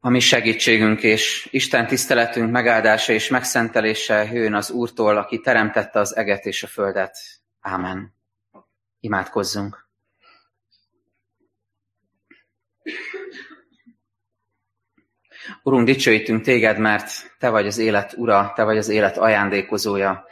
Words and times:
A 0.00 0.08
mi 0.08 0.20
segítségünk 0.20 1.02
és 1.02 1.48
Isten 1.50 1.86
tiszteletünk 1.86 2.50
megáldása 2.50 3.12
és 3.12 3.28
megszentelése 3.28 4.24
jön 4.24 4.54
az 4.54 4.70
Úrtól, 4.70 5.16
aki 5.16 5.40
teremtette 5.40 5.98
az 5.98 6.16
eget 6.16 6.44
és 6.44 6.62
a 6.62 6.66
földet. 6.66 7.16
Ámen. 7.60 8.14
Imádkozzunk. 9.00 9.88
Urunk, 15.62 15.86
dicsőítünk 15.86 16.42
téged, 16.42 16.78
mert 16.78 17.36
te 17.38 17.48
vagy 17.48 17.66
az 17.66 17.78
élet 17.78 18.12
ura, 18.16 18.52
te 18.54 18.62
vagy 18.62 18.78
az 18.78 18.88
élet 18.88 19.16
ajándékozója. 19.16 20.26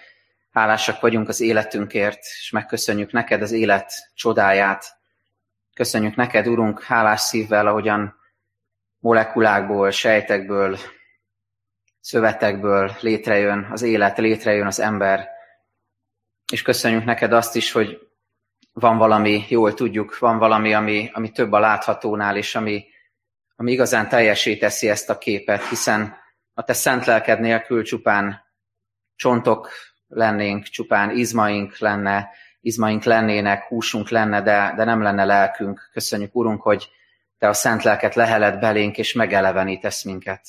Hálásak 0.51 1.01
vagyunk 1.01 1.29
az 1.29 1.41
életünkért, 1.41 2.21
és 2.41 2.51
megköszönjük 2.51 3.13
neked 3.13 3.43
az 3.43 3.53
élet 3.53 3.93
csodáját. 4.15 4.85
Köszönjük 5.75 6.15
neked, 6.15 6.47
Urunk, 6.47 6.83
hálás 6.83 7.21
szívvel, 7.21 7.67
ahogyan 7.67 8.25
molekulákból, 9.07 9.91
sejtekből, 9.91 10.79
szövetekből 12.01 12.97
létrejön 13.01 13.69
az 13.71 13.83
élet, 13.83 14.19
létrejön 14.19 14.67
az 14.67 14.81
ember. 14.81 15.29
És 16.53 16.63
köszönjük 16.63 17.05
neked 17.05 17.33
azt 17.33 17.57
is, 17.57 17.73
hogy 17.73 17.99
van 18.73 18.99
valami, 18.99 19.45
jól 19.49 19.75
tudjuk, 19.75 20.19
van 20.19 20.39
valami, 20.39 20.75
ami, 20.75 21.11
ami 21.13 21.31
több 21.31 21.53
a 21.53 21.59
láthatónál, 21.59 22.37
és 22.37 22.55
ami, 22.55 22.87
ami 23.57 23.73
igazán 23.73 24.09
teljesé 24.09 24.57
teszi 24.57 24.89
ezt 24.89 25.11
a 25.11 25.19
képet, 25.19 25.69
hiszen 25.69 26.17
a 26.55 26.63
te 26.63 26.73
szent 26.73 27.05
lelked 27.05 27.41
nélkül 27.41 27.85
csupán 27.85 28.45
csontok 29.17 29.71
lennénk, 30.07 30.65
csupán 30.65 31.11
izmaink 31.11 31.79
lenne, 31.79 32.31
izmaink 32.61 33.03
lennének, 33.03 33.63
húsunk 33.63 34.09
lenne, 34.09 34.43
de, 34.43 34.73
de 34.77 34.85
nem 34.85 35.03
lenne 35.03 35.25
lelkünk. 35.25 35.89
Köszönjük, 35.93 36.35
Urunk, 36.35 36.63
hogy 36.63 36.91
te 37.39 37.49
a 37.49 37.53
szent 37.53 37.83
lelket 37.83 38.15
leheled 38.15 38.59
belénk, 38.59 38.99
és 38.99 39.13
megelevenítesz 39.13 40.03
minket. 40.03 40.49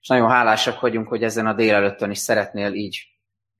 És 0.00 0.08
nagyon 0.08 0.30
hálásak 0.30 0.80
vagyunk, 0.80 1.08
hogy 1.08 1.22
ezen 1.22 1.46
a 1.46 1.52
délelőttön 1.52 2.10
is 2.10 2.18
szeretnél 2.18 2.72
így 2.72 3.08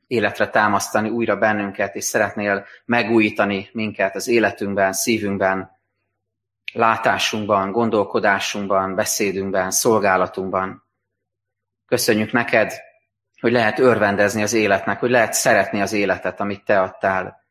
életre 0.07 0.49
támasztani 0.49 1.09
újra 1.09 1.37
bennünket, 1.37 1.95
és 1.95 2.05
szeretnél 2.05 2.67
megújítani 2.85 3.69
minket 3.73 4.15
az 4.15 4.29
életünkben, 4.29 4.93
szívünkben, 4.93 5.71
látásunkban, 6.73 7.73
gondolkodásunkban, 7.73 8.95
beszédünkben, 8.95 9.71
szolgálatunkban. 9.71 10.85
Köszönjük 11.87 12.33
neked, 12.33 12.73
hogy 13.41 13.53
lehet 13.53 13.79
örvendezni 13.79 14.43
az 14.43 14.53
életnek, 14.53 15.01
hogy 15.01 15.11
lehet 15.11 15.33
szeretni 15.33 15.81
az 15.81 15.93
életet, 15.93 16.41
amit 16.41 16.65
te 16.65 16.81
adtál, 16.81 17.43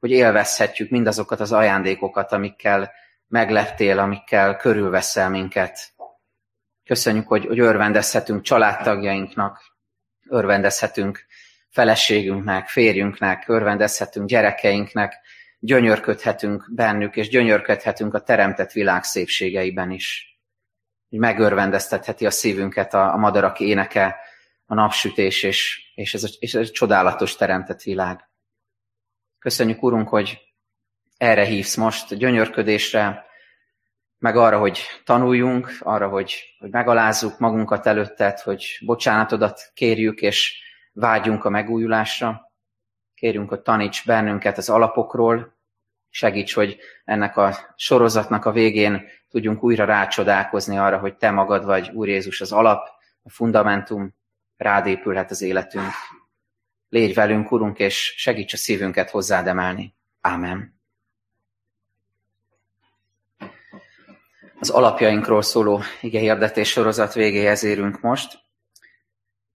hogy 0.00 0.10
élvezhetjük 0.10 0.90
mindazokat 0.90 1.40
az 1.40 1.52
ajándékokat, 1.52 2.32
amikkel 2.32 2.92
megleptél, 3.28 3.98
amikkel 3.98 4.56
körülveszel 4.56 5.30
minket. 5.30 5.92
Köszönjük, 6.84 7.28
hogy, 7.28 7.46
hogy 7.46 7.58
örvendezhetünk 7.58 8.42
családtagjainknak, 8.42 9.76
örvendezhetünk 10.28 11.26
feleségünknek, 11.70 12.68
férjünknek, 12.68 13.48
örvendezhetünk 13.48 14.28
gyerekeinknek, 14.28 15.14
gyönyörködhetünk 15.58 16.70
bennük, 16.74 17.16
és 17.16 17.28
gyönyörködhetünk 17.28 18.14
a 18.14 18.22
teremtett 18.22 18.72
világ 18.72 19.04
szépségeiben 19.04 19.90
is. 19.90 20.38
Megörvendeztetheti 21.08 22.26
a 22.26 22.30
szívünket 22.30 22.94
a, 22.94 23.12
a 23.12 23.16
madarak 23.16 23.60
éneke, 23.60 24.16
a 24.66 24.74
napsütés, 24.74 25.42
és, 25.42 25.90
és, 25.94 26.14
ez 26.14 26.24
a, 26.24 26.28
és 26.38 26.54
ez 26.54 26.68
a 26.68 26.72
csodálatos 26.72 27.36
teremtett 27.36 27.82
világ. 27.82 28.28
Köszönjük, 29.38 29.82
Urunk, 29.82 30.08
hogy 30.08 30.38
erre 31.16 31.44
hívsz 31.44 31.76
most, 31.76 32.14
gyönyörködésre, 32.14 33.24
meg 34.18 34.36
arra, 34.36 34.58
hogy 34.58 34.80
tanuljunk, 35.04 35.76
arra, 35.80 36.08
hogy, 36.08 36.56
hogy 36.58 36.70
megalázzuk 36.70 37.38
magunkat 37.38 37.86
előtted, 37.86 38.38
hogy 38.38 38.78
bocsánatodat 38.84 39.70
kérjük, 39.74 40.20
és 40.20 40.62
vágyjunk 40.92 41.44
a 41.44 41.50
megújulásra. 41.50 42.52
Kérjünk, 43.14 43.48
hogy 43.48 43.60
taníts 43.60 44.06
bennünket 44.06 44.58
az 44.58 44.68
alapokról, 44.68 45.56
segíts, 46.10 46.54
hogy 46.54 46.78
ennek 47.04 47.36
a 47.36 47.56
sorozatnak 47.76 48.44
a 48.44 48.52
végén 48.52 49.08
tudjunk 49.28 49.62
újra 49.62 49.84
rácsodálkozni 49.84 50.78
arra, 50.78 50.98
hogy 50.98 51.16
te 51.16 51.30
magad 51.30 51.64
vagy, 51.64 51.90
Úr 51.90 52.08
Jézus, 52.08 52.40
az 52.40 52.52
alap, 52.52 52.88
a 53.22 53.30
fundamentum, 53.30 54.14
rád 54.56 54.86
épülhet 54.86 55.30
az 55.30 55.42
életünk. 55.42 55.90
Légy 56.88 57.14
velünk, 57.14 57.50
Urunk, 57.50 57.78
és 57.78 58.14
segíts 58.16 58.52
a 58.52 58.56
szívünket 58.56 59.10
hozzád 59.10 59.46
emelni. 59.46 59.94
Ámen. 60.20 60.73
Az 64.64 64.70
alapjainkról 64.70 65.42
szóló 65.42 65.82
ige 66.00 66.18
hirdetés 66.18 66.68
sorozat 66.68 67.14
végéhez 67.14 67.64
érünk 67.64 68.00
most. 68.00 68.38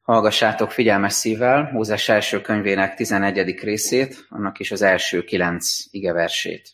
Hallgassátok 0.01 0.71
figyelmes 0.71 1.13
szívvel 1.13 1.69
Mózes 1.71 2.09
első 2.09 2.41
könyvének 2.41 2.95
11. 2.95 3.59
részét, 3.59 4.25
annak 4.29 4.59
is 4.59 4.71
az 4.71 4.81
első 4.81 5.23
kilenc 5.23 5.79
igeversét. 5.91 6.69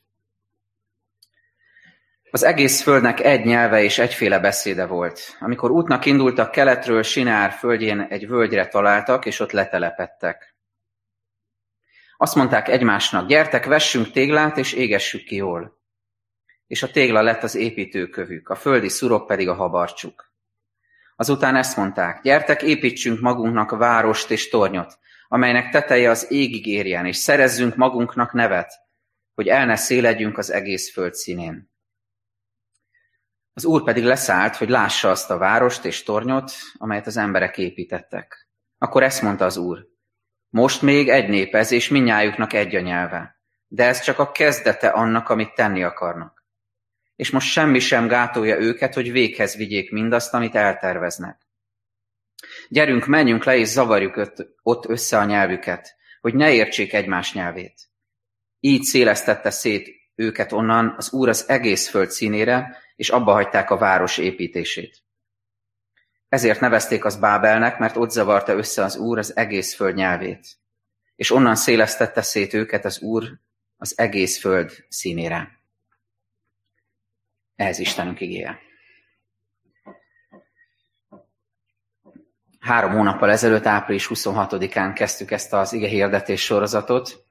Az 2.31 2.43
egész 2.43 2.81
földnek 2.81 3.19
egy 3.19 3.45
nyelve 3.45 3.83
és 3.83 3.97
egyféle 3.97 4.39
beszéde 4.39 4.85
volt. 4.85 5.37
Amikor 5.39 5.71
útnak 5.71 6.05
indultak 6.05 6.51
keletről, 6.51 7.03
Sinár 7.03 7.51
földjén 7.51 7.99
egy 7.99 8.27
völgyre 8.27 8.67
találtak, 8.67 9.25
és 9.25 9.39
ott 9.39 9.51
letelepettek. 9.51 10.55
Azt 12.17 12.35
mondták 12.35 12.67
egymásnak, 12.67 13.27
gyertek, 13.27 13.65
vessünk 13.65 14.11
téglát, 14.11 14.57
és 14.57 14.73
égessük 14.73 15.23
ki 15.23 15.35
jól. 15.35 15.74
És 16.67 16.83
a 16.83 16.91
tégla 16.91 17.21
lett 17.21 17.43
az 17.43 17.55
építőkövük, 17.55 18.49
a 18.49 18.55
földi 18.55 18.89
szurok 18.89 19.27
pedig 19.27 19.47
a 19.47 19.53
habarcsuk. 19.53 20.33
Azután 21.15 21.55
ezt 21.55 21.77
mondták, 21.77 22.21
gyertek, 22.21 22.61
építsünk 22.61 23.19
magunknak 23.19 23.71
várost 23.71 24.31
és 24.31 24.49
tornyot, 24.49 24.99
amelynek 25.27 25.69
teteje 25.69 26.09
az 26.09 26.31
égig 26.31 26.65
érjen, 26.65 27.05
és 27.05 27.17
szerezzünk 27.17 27.75
magunknak 27.75 28.33
nevet, 28.33 28.73
hogy 29.33 29.47
el 29.47 29.65
ne 29.65 29.75
széledjünk 29.75 30.37
az 30.37 30.51
egész 30.51 30.91
föld 30.91 31.13
színén. 31.13 31.73
Az 33.53 33.65
úr 33.65 33.83
pedig 33.83 34.03
leszállt, 34.03 34.55
hogy 34.55 34.69
lássa 34.69 35.09
azt 35.09 35.31
a 35.31 35.37
várost 35.37 35.85
és 35.85 36.03
tornyot, 36.03 36.51
amelyet 36.77 37.07
az 37.07 37.17
emberek 37.17 37.57
építettek. 37.57 38.47
Akkor 38.77 39.03
ezt 39.03 39.21
mondta 39.21 39.45
az 39.45 39.57
úr, 39.57 39.87
most 40.49 40.81
még 40.81 41.09
egy 41.09 41.29
nép 41.29 41.55
ez, 41.55 41.71
és 41.71 41.89
minnyájuknak 41.89 42.53
egy 42.53 42.75
a 42.75 42.79
nyelve, 42.79 43.39
de 43.67 43.85
ez 43.85 44.01
csak 44.01 44.19
a 44.19 44.31
kezdete 44.31 44.87
annak, 44.87 45.29
amit 45.29 45.53
tenni 45.53 45.83
akarnak 45.83 46.34
és 47.15 47.29
most 47.29 47.51
semmi 47.51 47.79
sem 47.79 48.07
gátolja 48.07 48.59
őket, 48.59 48.93
hogy 48.93 49.11
véghez 49.11 49.55
vigyék 49.55 49.91
mindazt, 49.91 50.33
amit 50.33 50.55
elterveznek. 50.55 51.47
Gyerünk, 52.69 53.05
menjünk 53.05 53.43
le, 53.43 53.57
és 53.57 53.67
zavarjuk 53.67 54.31
ott 54.61 54.85
össze 54.89 55.17
a 55.17 55.25
nyelvüket, 55.25 55.95
hogy 56.21 56.35
ne 56.35 56.53
értsék 56.53 56.93
egymás 56.93 57.33
nyelvét. 57.33 57.89
Így 58.59 58.83
szélesztette 58.83 59.49
szét 59.49 59.89
őket 60.15 60.51
onnan 60.51 60.93
az 60.97 61.13
Úr 61.13 61.29
az 61.29 61.49
egész 61.49 61.89
föld 61.89 62.09
színére, 62.09 62.77
és 62.95 63.09
abba 63.09 63.31
hagyták 63.31 63.69
a 63.69 63.77
város 63.77 64.17
építését. 64.17 65.03
Ezért 66.29 66.59
nevezték 66.59 67.05
az 67.05 67.15
Bábelnek, 67.15 67.77
mert 67.77 67.97
ott 67.97 68.09
zavarta 68.09 68.53
össze 68.53 68.83
az 68.83 68.97
Úr 68.97 69.17
az 69.17 69.35
egész 69.35 69.75
föld 69.75 69.95
nyelvét. 69.95 70.47
És 71.15 71.31
onnan 71.31 71.55
szélesztette 71.55 72.21
szét 72.21 72.53
őket 72.53 72.85
az 72.85 72.99
Úr 72.99 73.39
az 73.77 73.93
egész 73.97 74.39
föld 74.39 74.85
színére. 74.89 75.64
Ez 77.55 77.79
Istenünk 77.79 78.21
igéje. 78.21 78.59
Három 82.59 82.91
hónappal 82.91 83.31
ezelőtt, 83.31 83.65
április 83.65 84.09
26-án 84.13 84.91
kezdtük 84.95 85.31
ezt 85.31 85.53
az 85.53 85.73
ige 85.73 85.87
hirdetés 85.87 86.43
sorozatot, 86.43 87.25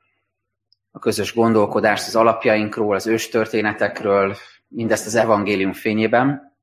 a 0.91 0.99
közös 0.99 1.35
gondolkodást 1.35 2.07
az 2.07 2.17
alapjainkról, 2.17 2.95
az 2.95 3.07
őstörténetekről, 3.07 4.37
mindezt 4.69 5.07
az 5.07 5.15
evangélium 5.15 5.73
fényében. 5.73 6.57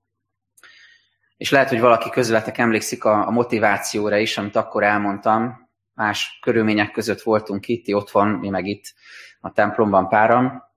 És 1.38 1.52
lehet, 1.52 1.70
hogy 1.70 1.80
valaki 1.80 2.10
közületek 2.10 2.58
emlékszik 2.58 3.04
a, 3.04 3.28
a 3.28 3.32
motivációra 3.32 4.18
is, 4.18 4.38
amit 4.38 4.56
akkor 4.56 4.84
elmondtam. 4.84 5.70
Más 5.94 6.40
körülmények 6.42 6.92
között 6.92 7.22
voltunk 7.22 7.68
itt, 7.68 7.86
ti 7.86 7.94
otthon, 7.94 8.28
mi 8.28 8.50
meg 8.50 8.66
itt 8.66 8.94
a 9.40 9.52
templomban 9.52 10.08
páran 10.08 10.71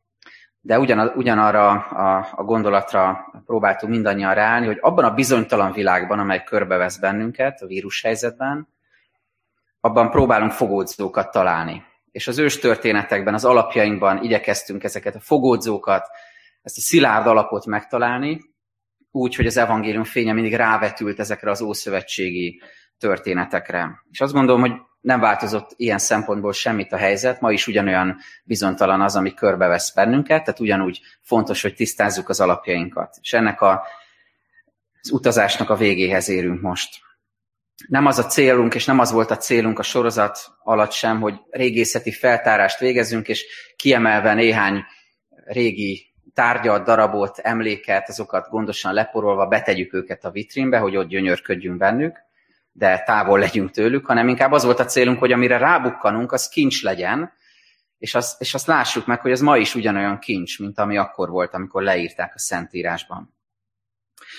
de 0.65 0.79
ugyan, 0.79 1.13
ugyanarra 1.17 1.71
a, 1.71 2.29
a 2.33 2.43
gondolatra 2.43 3.33
próbáltunk 3.47 3.93
mindannyian 3.93 4.35
ráállni, 4.35 4.67
hogy 4.67 4.79
abban 4.81 5.05
a 5.05 5.15
bizonytalan 5.15 5.73
világban, 5.73 6.19
amely 6.19 6.43
körbevesz 6.45 6.99
bennünket, 6.99 7.63
a 7.63 7.67
vírushelyzetben, 7.67 8.69
abban 9.81 10.11
próbálunk 10.11 10.53
fogódzókat 10.53 11.31
találni. 11.31 11.83
És 12.11 12.29
az 12.29 12.39
ős 12.39 12.59
történetekben, 12.59 13.35
az 13.35 13.45
alapjainkban 13.45 14.23
igyekeztünk 14.23 14.85
ezeket 14.85 15.15
a 15.15 15.21
fogódzókat, 15.21 16.07
ezt 16.63 16.77
a 16.77 16.81
szilárd 16.81 17.27
alapot 17.27 17.67
megtalálni, 17.67 18.41
úgy, 19.11 19.35
hogy 19.35 19.47
az 19.47 19.57
evangélium 19.57 20.05
fénye 20.05 20.33
mindig 20.33 20.55
rávetült 20.55 21.19
ezekre 21.19 21.51
az 21.51 21.63
ószövetségi 21.63 22.63
történetekre. 22.99 24.03
És 24.11 24.21
azt 24.21 24.33
gondolom, 24.33 24.61
hogy 24.61 24.73
nem 25.05 25.21
változott 25.21 25.73
ilyen 25.77 25.99
szempontból 25.99 26.53
semmit 26.53 26.93
a 26.93 26.97
helyzet, 26.97 27.41
ma 27.41 27.53
is 27.53 27.67
ugyanolyan 27.67 28.17
bizonytalan 28.45 29.01
az, 29.01 29.17
ami 29.17 29.35
körbevesz 29.35 29.95
bennünket, 29.95 30.45
tehát 30.45 30.61
ugyanúgy 30.61 31.01
fontos, 31.21 31.63
hogy 31.63 31.75
tisztázzuk 31.75 32.29
az 32.29 32.41
alapjainkat. 32.41 33.17
És 33.21 33.33
ennek 33.33 33.61
a 33.61 33.83
az 35.01 35.11
utazásnak 35.13 35.71
a 35.71 35.77
végéhez 35.77 36.29
érünk 36.29 36.61
most. 36.61 37.01
Nem 37.89 38.07
az 38.07 38.19
a 38.19 38.27
célunk, 38.27 38.75
és 38.75 38.85
nem 38.85 38.99
az 38.99 39.13
volt 39.13 39.31
a 39.31 39.37
célunk 39.37 39.79
a 39.79 39.83
sorozat 39.83 40.39
alatt 40.63 40.93
sem, 40.93 41.21
hogy 41.21 41.35
régészeti 41.51 42.13
feltárást 42.13 42.79
végezünk, 42.79 43.29
és 43.29 43.47
kiemelve 43.77 44.35
néhány 44.35 44.85
régi 45.45 46.15
tárgyat, 46.35 46.85
darabot, 46.85 47.39
emléket, 47.39 48.09
azokat 48.09 48.49
gondosan 48.49 48.93
leporolva 48.93 49.47
betegyük 49.47 49.95
őket 49.95 50.25
a 50.25 50.31
vitrínbe, 50.31 50.79
hogy 50.79 50.97
ott 50.97 51.09
gyönyörködjünk 51.09 51.79
bennük, 51.79 52.19
de 52.77 53.03
távol 53.03 53.39
legyünk 53.39 53.71
tőlük, 53.71 54.07
hanem 54.07 54.29
inkább 54.29 54.53
az 54.53 54.65
volt 54.65 54.79
a 54.79 54.85
célunk, 54.85 55.19
hogy 55.19 55.33
amire 55.33 55.57
rábukkanunk, 55.57 56.33
az 56.33 56.49
kincs 56.49 56.83
legyen, 56.83 57.33
és 57.99 58.15
azt, 58.15 58.41
és 58.41 58.55
azt 58.55 58.67
lássuk 58.67 59.07
meg, 59.07 59.21
hogy 59.21 59.31
ez 59.31 59.41
ma 59.41 59.57
is 59.57 59.75
ugyanolyan 59.75 60.19
kincs, 60.19 60.59
mint 60.59 60.79
ami 60.79 60.97
akkor 60.97 61.29
volt, 61.29 61.55
amikor 61.55 61.83
leírták 61.83 62.33
a 62.35 62.39
Szentírásban. 62.39 63.35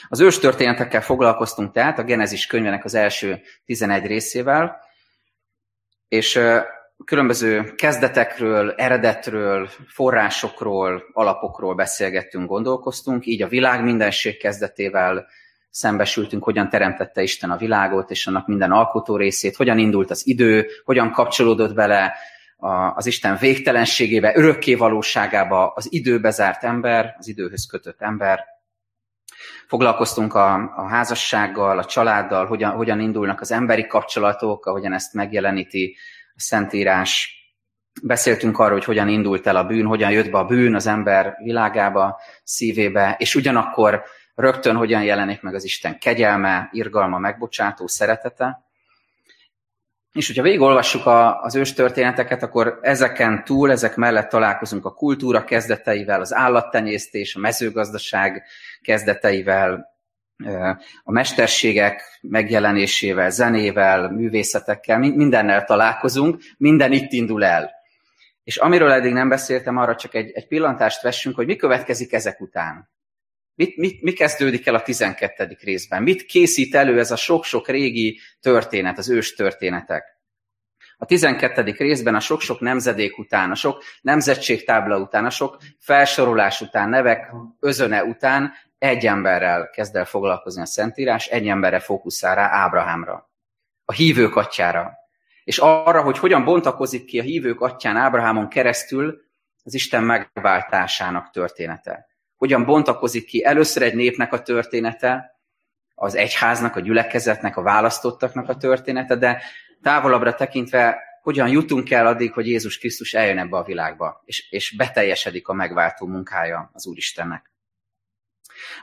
Az 0.09 0.19
őstörténetekkel 0.19 1.01
foglalkoztunk 1.01 1.71
tehát, 1.71 1.99
a 1.99 2.03
Genezis 2.03 2.47
könyvenek 2.47 2.85
az 2.85 2.93
első 2.93 3.41
11 3.65 4.05
részével, 4.05 4.79
és 6.07 6.39
különböző 7.05 7.73
kezdetekről, 7.75 8.71
eredetről, 8.71 9.69
forrásokról, 9.87 11.03
alapokról 11.13 11.75
beszélgettünk, 11.75 12.47
gondolkoztunk, 12.47 13.25
így 13.25 13.41
a 13.41 13.47
világ 13.47 13.83
mindenség 13.83 14.37
kezdetével 14.37 15.27
szembesültünk, 15.75 16.43
hogyan 16.43 16.69
teremtette 16.69 17.21
Isten 17.21 17.51
a 17.51 17.57
világot 17.57 18.11
és 18.11 18.27
annak 18.27 18.47
minden 18.47 18.71
alkotó 18.71 19.15
részét, 19.17 19.55
hogyan 19.55 19.77
indult 19.77 20.11
az 20.11 20.27
idő, 20.27 20.67
hogyan 20.83 21.11
kapcsolódott 21.11 21.73
bele 21.73 22.13
az 22.95 23.05
Isten 23.05 23.37
végtelenségébe, 23.37 24.31
örökké 24.35 24.75
valóságába 24.75 25.71
az 25.75 25.93
időbe 25.93 26.29
zárt 26.29 26.63
ember, 26.63 27.15
az 27.17 27.27
időhöz 27.27 27.65
kötött 27.65 28.01
ember. 28.01 28.43
Foglalkoztunk 29.67 30.33
a, 30.33 30.53
a 30.53 30.87
házassággal, 30.87 31.77
a 31.77 31.85
családdal, 31.85 32.45
hogyan, 32.45 32.71
hogyan 32.71 32.99
indulnak 32.99 33.41
az 33.41 33.51
emberi 33.51 33.87
kapcsolatok, 33.87 34.65
ahogyan 34.65 34.93
ezt 34.93 35.13
megjeleníti 35.13 35.95
a 36.35 36.39
Szentírás. 36.39 37.33
Beszéltünk 38.03 38.59
arról, 38.59 38.73
hogy 38.73 38.83
hogyan 38.83 39.07
indult 39.07 39.47
el 39.47 39.55
a 39.55 39.63
bűn, 39.63 39.85
hogyan 39.85 40.11
jött 40.11 40.31
be 40.31 40.37
a 40.37 40.45
bűn 40.45 40.75
az 40.75 40.87
ember 40.87 41.35
világába, 41.43 42.19
szívébe, 42.43 43.15
és 43.19 43.35
ugyanakkor 43.35 44.03
rögtön 44.35 44.75
hogyan 44.75 45.03
jelenik 45.03 45.41
meg 45.41 45.53
az 45.53 45.63
Isten 45.63 45.99
kegyelme, 45.99 46.69
irgalma, 46.71 47.17
megbocsátó 47.17 47.87
szeretete. 47.87 48.63
És 50.11 50.27
hogyha 50.27 50.43
végigolvassuk 50.43 51.05
a, 51.05 51.41
az 51.41 51.55
ős 51.55 51.73
történeteket, 51.73 52.43
akkor 52.43 52.79
ezeken 52.81 53.43
túl, 53.43 53.71
ezek 53.71 53.95
mellett 53.95 54.29
találkozunk 54.29 54.85
a 54.85 54.93
kultúra 54.93 55.43
kezdeteivel, 55.43 56.21
az 56.21 56.33
állattenyésztés, 56.33 57.35
a 57.35 57.39
mezőgazdaság 57.39 58.43
kezdeteivel, 58.81 59.93
a 61.03 61.11
mesterségek 61.11 62.19
megjelenésével, 62.21 63.29
zenével, 63.29 64.11
művészetekkel, 64.11 64.99
mindennel 64.99 65.63
találkozunk, 65.63 66.41
minden 66.57 66.91
itt 66.91 67.11
indul 67.11 67.43
el. 67.43 67.71
És 68.43 68.57
amiről 68.57 68.91
eddig 68.91 69.13
nem 69.13 69.29
beszéltem, 69.29 69.77
arra 69.77 69.95
csak 69.95 70.13
egy, 70.13 70.31
egy 70.31 70.47
pillantást 70.47 71.01
vessünk, 71.01 71.35
hogy 71.35 71.45
mi 71.45 71.55
következik 71.55 72.13
ezek 72.13 72.41
után. 72.41 72.89
Mit, 73.55 73.77
mit, 73.77 74.01
mi 74.01 74.11
kezdődik 74.11 74.67
el 74.67 74.75
a 74.75 74.81
12. 74.81 75.57
részben? 75.61 76.03
Mit 76.03 76.25
készít 76.25 76.75
elő 76.75 76.99
ez 76.99 77.11
a 77.11 77.15
sok-sok 77.15 77.67
régi 77.67 78.19
történet, 78.41 78.97
az 78.97 79.09
ős 79.09 79.33
történetek? 79.33 80.15
A 80.97 81.05
12. 81.05 81.75
részben 81.77 82.15
a 82.15 82.19
sok-sok 82.19 82.59
nemzedék 82.59 83.17
után, 83.17 83.51
a 83.51 83.55
sok 83.55 83.83
nemzetségtábla 84.01 84.99
után, 84.99 85.25
a 85.25 85.29
sok 85.29 85.57
felsorolás 85.79 86.61
után, 86.61 86.89
nevek 86.89 87.31
özöne 87.59 88.03
után 88.03 88.53
egy 88.77 89.05
emberrel 89.05 89.69
kezd 89.69 89.95
el 89.95 90.05
foglalkozni 90.05 90.61
a 90.61 90.65
Szentírás, 90.65 91.27
egy 91.27 91.47
emberre 91.47 91.79
fókuszál 91.79 92.35
rá, 92.35 92.49
Ábrahámra, 92.51 93.29
a 93.85 93.93
hívők 93.93 94.35
atyára. 94.35 94.93
És 95.43 95.57
arra, 95.57 96.01
hogy 96.01 96.17
hogyan 96.17 96.43
bontakozik 96.43 97.05
ki 97.05 97.19
a 97.19 97.23
hívők 97.23 97.61
atyán 97.61 97.97
Ábrahámon 97.97 98.47
keresztül 98.47 99.21
az 99.63 99.73
Isten 99.73 100.03
megváltásának 100.03 101.29
története 101.29 102.13
hogyan 102.45 102.65
bontakozik 102.65 103.25
ki 103.25 103.45
először 103.45 103.83
egy 103.83 103.95
népnek 103.95 104.33
a 104.33 104.41
története, 104.41 105.39
az 105.95 106.15
egyháznak, 106.15 106.75
a 106.75 106.79
gyülekezetnek, 106.79 107.57
a 107.57 107.61
választottaknak 107.61 108.49
a 108.49 108.57
története, 108.57 109.15
de 109.15 109.41
távolabbra 109.81 110.35
tekintve 110.35 110.97
hogyan 111.21 111.47
jutunk 111.47 111.91
el 111.91 112.07
addig, 112.07 112.33
hogy 112.33 112.47
Jézus 112.47 112.77
Krisztus 112.77 113.13
eljön 113.13 113.37
ebbe 113.37 113.57
a 113.57 113.63
világba, 113.63 114.21
és, 114.25 114.51
és 114.51 114.75
beteljesedik 114.77 115.47
a 115.47 115.53
megváltó 115.53 116.07
munkája 116.07 116.69
az 116.73 116.87
Úristennek. 116.87 117.51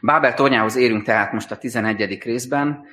Bábel 0.01 0.35
tornyához 0.35 0.77
érünk 0.77 1.05
tehát 1.05 1.33
most 1.33 1.51
a 1.51 1.59
11. 1.59 2.23
részben. 2.23 2.87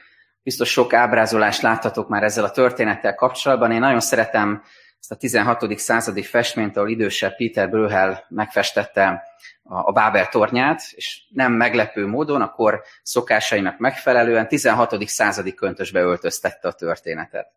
Biztos 0.43 0.71
sok 0.71 0.93
ábrázolást 0.93 1.61
láthatok 1.61 2.09
már 2.09 2.23
ezzel 2.23 2.43
a 2.43 2.51
történettel 2.51 3.15
kapcsolatban. 3.15 3.71
Én 3.71 3.79
nagyon 3.79 3.99
szeretem 3.99 4.63
ezt 4.99 5.11
a 5.11 5.15
16. 5.15 5.79
századi 5.79 6.23
festményt, 6.23 6.77
ahol 6.77 6.89
idősebb 6.89 7.35
Peter 7.35 7.69
Bröhel 7.69 8.25
megfestette 8.29 9.23
a 9.63 9.91
Bábel 9.91 10.27
tornyát, 10.27 10.81
és 10.89 11.21
nem 11.29 11.51
meglepő 11.51 12.07
módon, 12.07 12.41
akkor 12.41 12.81
szokásainak 13.03 13.77
megfelelően 13.77 14.47
16. 14.47 15.07
századi 15.07 15.53
köntösbe 15.53 15.99
öltöztette 15.99 16.67
a 16.67 16.73
történetet. 16.73 17.47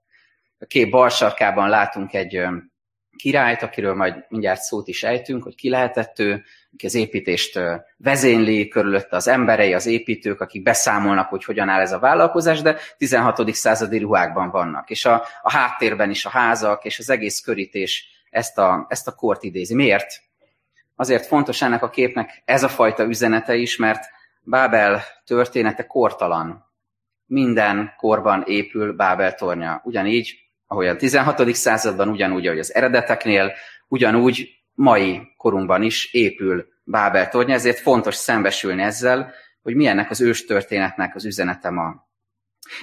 A 0.59 0.65
kép 0.65 0.91
bal 0.91 1.09
sarkában 1.09 1.69
látunk 1.69 2.15
egy 2.15 2.47
királyt, 3.23 3.63
akiről 3.63 3.95
majd 3.95 4.25
mindjárt 4.29 4.61
szót 4.61 4.89
is 4.89 5.03
ejtünk, 5.03 5.43
hogy 5.43 5.55
ki 5.55 5.69
lehetett 5.69 6.19
ő, 6.19 6.45
aki 6.73 6.87
az 6.87 6.95
építést 6.95 7.61
vezényli, 7.97 8.69
körülötte 8.69 9.17
az 9.17 9.29
emberei, 9.29 9.75
az 9.75 9.87
építők, 9.87 10.41
akik 10.41 10.63
beszámolnak, 10.63 11.29
hogy 11.29 11.45
hogyan 11.45 11.69
áll 11.69 11.81
ez 11.81 11.93
a 11.93 11.99
vállalkozás, 11.99 12.61
de 12.61 12.77
16. 12.99 13.55
századi 13.55 13.99
ruhákban 13.99 14.51
vannak. 14.51 14.91
És 14.91 15.05
a, 15.05 15.25
a 15.43 15.51
háttérben 15.51 16.11
is 16.11 16.25
a 16.25 16.29
házak, 16.29 16.85
és 16.85 16.99
az 16.99 17.11
egész 17.11 17.41
körítés 17.41 18.07
ezt 18.31 18.59
a, 18.59 18.87
ezt 18.89 19.09
a 19.09 19.15
kort 19.15 19.43
idézi. 19.43 19.75
Miért? 19.75 20.21
Azért 20.97 21.27
fontos 21.27 21.63
ennek 21.63 21.83
a 21.83 21.91
képnek 21.91 22.43
ez 22.45 22.63
a 22.63 22.69
fajta 22.69 23.05
üzenete 23.05 23.55
is, 23.55 23.77
mert 23.77 24.05
Bábel 24.41 25.03
története 25.25 25.87
kortalan. 25.87 26.71
Minden 27.27 27.95
korban 27.97 28.43
épül 28.47 28.93
Bábel 28.93 29.35
tornya. 29.35 29.81
Ugyanígy, 29.85 30.42
ahogy 30.73 30.87
a 30.87 30.97
16. 30.97 31.55
században, 31.55 32.09
ugyanúgy, 32.09 32.47
ahogy 32.47 32.59
az 32.59 32.75
eredeteknél, 32.75 33.53
ugyanúgy 33.89 34.49
mai 34.75 35.21
korunkban 35.37 35.83
is 35.83 36.13
épül 36.13 36.67
Bábel 36.85 37.29
tornya, 37.29 37.55
ezért 37.55 37.79
fontos 37.79 38.15
szembesülni 38.15 38.83
ezzel, 38.83 39.33
hogy 39.63 39.75
milyennek 39.75 40.11
az 40.11 40.21
ős 40.21 40.45
történetnek 40.45 41.15
az 41.15 41.25
üzenete 41.25 41.71
ma. 41.71 42.09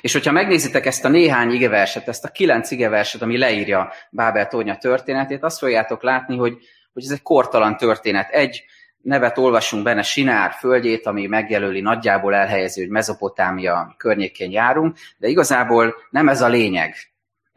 És 0.02 0.14
hogyha 0.14 0.32
megnézitek 0.32 0.86
ezt 0.86 1.06
a 1.06 1.10
néhány 1.10 1.52
igeverset, 1.52 2.08
ezt 2.08 2.26
a 2.26 2.30
kilenc 2.30 2.72
igeverset, 2.72 3.22
ami 3.22 3.38
leírja 3.38 3.92
Bábel 4.12 4.48
tornya 4.48 4.78
történetét, 4.78 5.44
azt 5.44 5.60
fogjátok 5.60 6.04
látni, 6.04 6.38
hogy 6.38 6.58
hogy 6.94 7.04
ez 7.04 7.12
egy 7.12 7.22
kortalan 7.22 7.78
történet. 7.78 8.30
Egy 8.30 8.64
nevet 9.02 9.38
olvasunk 9.38 9.84
benne 9.84 10.02
Sinár 10.02 10.52
földjét, 10.52 11.06
ami 11.06 11.28
megjelöli 11.28 11.81
nagyjából 11.81 12.36
elhelyező, 12.36 12.81
hogy 12.81 12.92
Mezopotámia 12.92 13.96
környékén 13.98 14.52
járunk, 14.52 14.98
de 15.18 15.28
igazából 15.28 15.96
nem 16.10 16.30
ez 16.30 16.42
a 16.42 16.48
lényeg. 16.48 16.96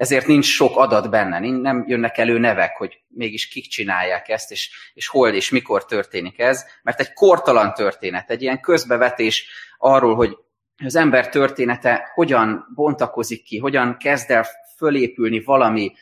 Ezért 0.03 0.27
nincs 0.27 0.45
sok 0.45 0.77
adat 0.77 1.11
benne, 1.11 1.39
nem 1.39 1.85
jönnek 1.87 2.19
elő 2.19 2.39
nevek, 2.39 2.77
hogy 2.77 3.01
mégis 3.09 3.49
kik 3.49 3.67
csinálják 3.67 4.29
ezt, 4.29 4.51
és, 4.51 4.71
és 4.95 5.07
hol 5.07 5.29
és 5.29 5.51
mikor 5.51 5.85
történik 5.85 6.39
ez, 6.39 6.65
mert 6.83 7.01
egy 7.01 7.13
kortalan 7.13 7.75
történet, 7.75 8.31
egy 8.31 8.43
ilyen 8.43 8.61
közbevetés 8.61 9.49
arról, 9.79 10.15
hogy 10.15 10.37
az 10.85 10.97
ember 10.97 11.29
története 11.29 12.11
hogyan 12.15 12.67
bontakozik 12.75 13.43
ki, 13.43 13.59
hogyan 13.59 13.97
kezd 13.97 14.31
el 14.31 14.47
fölépülni 14.77 15.43
valami, 15.43 15.93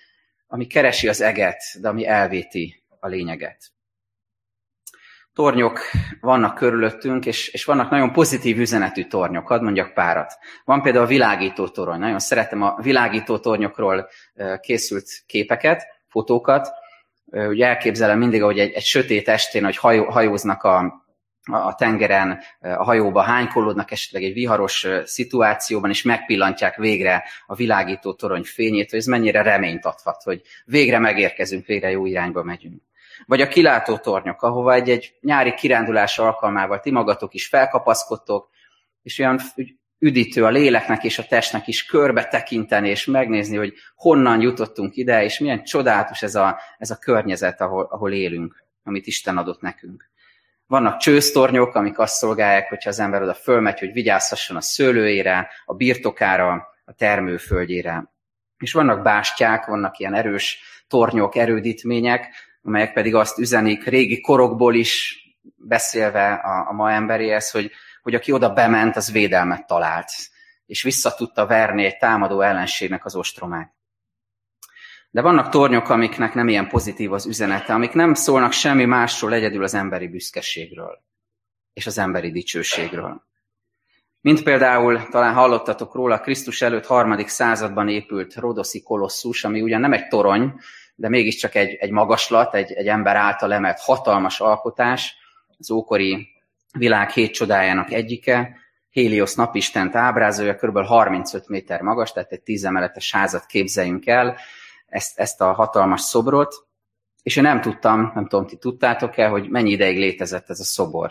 ami 0.46 0.66
keresi 0.66 1.08
az 1.08 1.20
eget, 1.20 1.62
de 1.80 1.88
ami 1.88 2.06
elvéti 2.06 2.82
a 3.00 3.08
lényeget. 3.08 3.70
Tornyok 5.34 5.80
vannak 6.20 6.54
körülöttünk, 6.54 7.26
és, 7.26 7.48
és 7.48 7.64
vannak 7.64 7.90
nagyon 7.90 8.12
pozitív 8.12 8.58
üzenetű 8.58 9.04
tornyok, 9.04 9.46
hadd 9.46 9.62
mondjak 9.62 9.94
párat. 9.94 10.38
Van 10.64 10.82
például 10.82 11.04
a 11.04 11.08
világító 11.08 11.68
torony. 11.68 11.98
Nagyon 11.98 12.18
szeretem 12.18 12.62
a 12.62 12.78
világító 12.82 13.38
tornyokról 13.38 14.08
készült 14.60 15.08
képeket, 15.26 15.86
fotókat. 16.08 16.68
Ugye 17.24 17.66
elképzelem 17.66 18.18
mindig, 18.18 18.42
hogy 18.42 18.58
egy, 18.58 18.72
egy 18.72 18.84
sötét 18.84 19.28
estén, 19.28 19.64
hogy 19.64 19.76
hajó, 19.76 20.04
hajóznak 20.04 20.62
a, 20.62 21.04
a 21.44 21.74
tengeren, 21.74 22.40
a 22.60 22.84
hajóba 22.84 23.20
hánykolódnak 23.20 23.90
esetleg 23.90 24.22
egy 24.22 24.32
viharos 24.32 24.86
szituációban, 25.04 25.90
és 25.90 26.02
megpillantják 26.02 26.76
végre 26.76 27.24
a 27.46 27.54
világító 27.54 28.12
torony 28.12 28.44
fényét, 28.44 28.90
hogy 28.90 28.98
ez 28.98 29.06
mennyire 29.06 29.42
reményt 29.42 29.84
adhat, 29.84 30.22
hogy 30.22 30.42
végre 30.64 30.98
megérkezünk, 30.98 31.66
végre 31.66 31.90
jó 31.90 32.06
irányba 32.06 32.42
megyünk. 32.42 32.82
Vagy 33.26 33.40
a 33.40 33.48
kilátó 33.48 33.96
tornyok, 33.96 34.42
ahova 34.42 34.72
egy-egy 34.72 35.14
nyári 35.20 35.54
kirándulás 35.54 36.18
alkalmával 36.18 36.80
ti 36.80 36.90
magatok 36.90 37.34
is 37.34 37.48
felkapaszkodtok, 37.48 38.50
és 39.02 39.18
olyan 39.18 39.40
üdítő 39.98 40.44
a 40.44 40.48
léleknek 40.48 41.04
és 41.04 41.18
a 41.18 41.26
testnek 41.26 41.66
is 41.66 41.84
körbe 41.84 42.24
tekinteni, 42.24 42.88
és 42.88 43.04
megnézni, 43.04 43.56
hogy 43.56 43.74
honnan 43.94 44.40
jutottunk 44.40 44.96
ide, 44.96 45.24
és 45.24 45.38
milyen 45.38 45.64
csodálatos 45.64 46.22
ez 46.22 46.34
a, 46.34 46.60
ez 46.78 46.90
a 46.90 46.98
környezet, 46.98 47.60
ahol, 47.60 47.86
ahol 47.90 48.12
élünk, 48.12 48.64
amit 48.82 49.06
Isten 49.06 49.36
adott 49.36 49.60
nekünk. 49.60 50.08
vannak 50.66 50.96
csősztornyok, 50.96 51.74
amik 51.74 51.98
azt 51.98 52.14
szolgálják, 52.14 52.68
hogyha 52.68 52.90
az 52.90 52.98
ember 52.98 53.22
oda 53.22 53.34
fölmegy, 53.34 53.78
hogy 53.78 53.92
vigyázhasson 53.92 54.56
a 54.56 54.60
szőlőjére, 54.60 55.48
a 55.64 55.74
birtokára, 55.74 56.68
a 56.84 56.92
termőföldjére. 56.92 58.12
És 58.58 58.72
vannak 58.72 59.02
bástyák, 59.02 59.66
vannak 59.66 59.98
ilyen 59.98 60.14
erős 60.14 60.58
tornyok, 60.88 61.36
erődítmények, 61.36 62.28
amelyek 62.62 62.92
pedig 62.92 63.14
azt 63.14 63.38
üzenik 63.38 63.84
régi 63.84 64.20
korokból 64.20 64.74
is 64.74 65.22
beszélve 65.56 66.32
a, 66.32 66.68
a 66.68 66.72
ma 66.72 66.90
emberéhez, 66.90 67.50
hogy, 67.50 67.70
hogy 68.02 68.14
aki 68.14 68.32
oda 68.32 68.52
bement, 68.52 68.96
az 68.96 69.12
védelmet 69.12 69.66
talált, 69.66 70.10
és 70.66 70.82
vissza 70.82 71.14
tudta 71.14 71.46
verni 71.46 71.84
egy 71.84 71.96
támadó 71.96 72.40
ellenségnek 72.40 73.04
az 73.04 73.14
ostromát. 73.14 73.74
De 75.10 75.20
vannak 75.20 75.48
tornyok, 75.48 75.88
amiknek 75.88 76.34
nem 76.34 76.48
ilyen 76.48 76.68
pozitív 76.68 77.12
az 77.12 77.26
üzenete, 77.26 77.74
amik 77.74 77.92
nem 77.92 78.14
szólnak 78.14 78.52
semmi 78.52 78.84
másról, 78.84 79.32
egyedül 79.32 79.62
az 79.62 79.74
emberi 79.74 80.08
büszkeségről 80.08 81.02
és 81.72 81.86
az 81.86 81.98
emberi 81.98 82.30
dicsőségről. 82.30 83.28
Mint 84.20 84.42
például, 84.42 85.08
talán 85.08 85.34
hallottatok 85.34 85.94
róla, 85.94 86.20
Krisztus 86.20 86.62
előtt 86.62 86.86
harmadik 86.86 87.28
században 87.28 87.88
épült 87.88 88.34
Rodoszi 88.34 88.82
kolosszus, 88.82 89.44
ami 89.44 89.60
ugyan 89.60 89.80
nem 89.80 89.92
egy 89.92 90.08
torony, 90.08 90.60
de 91.00 91.08
mégiscsak 91.08 91.54
egy, 91.54 91.74
egy 91.74 91.90
magaslat, 91.90 92.54
egy, 92.54 92.72
egy 92.72 92.86
ember 92.86 93.16
által 93.16 93.52
emelt 93.52 93.78
hatalmas 93.80 94.40
alkotás, 94.40 95.16
az 95.58 95.70
ókori 95.70 96.28
világ 96.72 97.10
hét 97.10 97.32
csodájának 97.32 97.92
egyike, 97.92 98.56
Héliosz 98.90 99.34
napistent 99.34 99.94
ábrázolja, 99.94 100.54
kb. 100.54 100.78
35 100.78 101.48
méter 101.48 101.80
magas, 101.80 102.12
tehát 102.12 102.32
egy 102.32 102.42
tízemeletes 102.42 103.12
házat 103.12 103.46
képzeljünk 103.46 104.06
el, 104.06 104.36
ezt, 104.86 105.18
ezt 105.18 105.40
a 105.40 105.52
hatalmas 105.52 106.00
szobrot, 106.00 106.54
és 107.22 107.36
én 107.36 107.42
nem 107.42 107.60
tudtam, 107.60 108.12
nem 108.14 108.26
tudom, 108.26 108.46
ti 108.46 108.56
tudtátok-e, 108.56 109.26
hogy 109.26 109.48
mennyi 109.48 109.70
ideig 109.70 109.98
létezett 109.98 110.50
ez 110.50 110.60
a 110.60 110.64
szobor. 110.64 111.10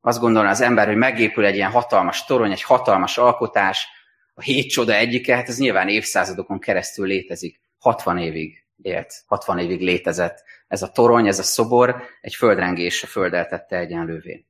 Azt 0.00 0.20
gondolna 0.20 0.48
az 0.48 0.60
ember, 0.60 0.86
hogy 0.86 0.96
megépül 0.96 1.44
egy 1.44 1.54
ilyen 1.54 1.70
hatalmas 1.70 2.24
torony, 2.24 2.50
egy 2.50 2.62
hatalmas 2.62 3.18
alkotás, 3.18 3.86
a 4.34 4.42
hét 4.42 4.70
csoda 4.70 4.94
egyike, 4.94 5.34
hát 5.34 5.48
ez 5.48 5.58
nyilván 5.58 5.88
évszázadokon 5.88 6.58
keresztül 6.58 7.06
létezik. 7.06 7.60
60 7.78 8.18
évig 8.18 8.65
élt, 8.82 9.22
60 9.26 9.58
évig 9.58 9.80
létezett 9.80 10.42
ez 10.68 10.82
a 10.82 10.90
torony, 10.90 11.26
ez 11.26 11.38
a 11.38 11.42
szobor, 11.42 12.02
egy 12.20 12.34
földrengés 12.34 13.02
a 13.02 13.06
földdel 13.06 13.46
tette 13.46 13.76
egyenlővé. 13.76 14.46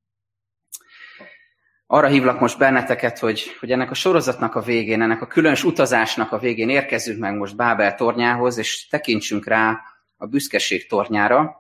Arra 1.87 2.07
hívlak 2.07 2.41
most 2.41 2.59
benneteket, 2.59 3.19
hogy, 3.19 3.57
hogy 3.61 3.71
ennek 3.71 3.91
a 3.91 3.95
sorozatnak 3.95 4.55
a 4.55 4.61
végén, 4.61 5.03
ennek 5.03 5.23
a 5.23 5.27
különös 5.27 5.65
utazásnak 5.65 6.33
a 6.33 6.39
végén 6.39 6.69
érkezzünk 6.69 7.19
meg 7.19 7.37
most 7.37 7.57
Bábel 7.57 7.95
tornyához, 7.95 8.59
és 8.59 8.87
tekintsünk 8.89 9.47
rá 9.47 9.81
a 10.17 10.27
büszkeség 10.27 10.89
tornyára, 10.89 11.57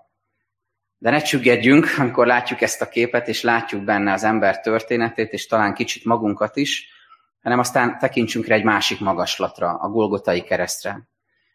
de 0.99 1.11
ne 1.11 1.23
csüggedjünk, 1.23 1.87
amikor 1.99 2.27
látjuk 2.27 2.61
ezt 2.61 2.83
a 2.83 2.89
képet, 2.89 3.29
és 3.29 3.43
látjuk 3.43 3.85
benne 3.85 4.13
az 4.13 4.25
ember 4.25 4.61
történetét, 4.61 5.33
és 5.33 5.47
talán 5.47 5.75
kicsit 5.75 6.05
magunkat 6.05 6.57
is, 6.57 6.89
hanem 7.43 7.59
aztán 7.59 7.99
tekintsünk 7.99 8.47
rá 8.47 8.55
egy 8.55 8.65
másik 8.65 9.01
magaslatra, 9.01 9.75
a 9.75 9.89
Golgotai 9.89 10.43
keresztre. 10.43 11.09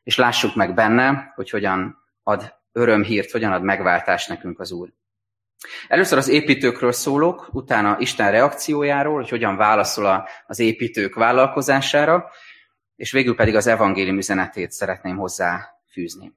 És 0.03 0.17
lássuk 0.17 0.55
meg 0.55 0.73
benne, 0.73 1.31
hogy 1.35 1.49
hogyan 1.49 1.97
ad 2.23 2.53
örömhírt, 2.71 3.31
hogyan 3.31 3.51
ad 3.51 3.63
megváltást 3.63 4.29
nekünk 4.29 4.59
az 4.59 4.71
Úr. 4.71 4.93
Először 5.87 6.17
az 6.17 6.27
építőkről 6.27 6.91
szólok, 6.91 7.49
utána 7.51 7.95
Isten 7.99 8.31
reakciójáról, 8.31 9.15
hogy 9.15 9.29
hogyan 9.29 9.55
válaszol 9.55 10.27
az 10.45 10.59
építők 10.59 11.15
vállalkozására, 11.15 12.31
és 12.95 13.11
végül 13.11 13.35
pedig 13.35 13.55
az 13.55 13.67
evangélium 13.67 14.17
üzenetét 14.17 14.71
szeretném 14.71 15.17
hozzá 15.17 15.69
fűzni. 15.91 16.33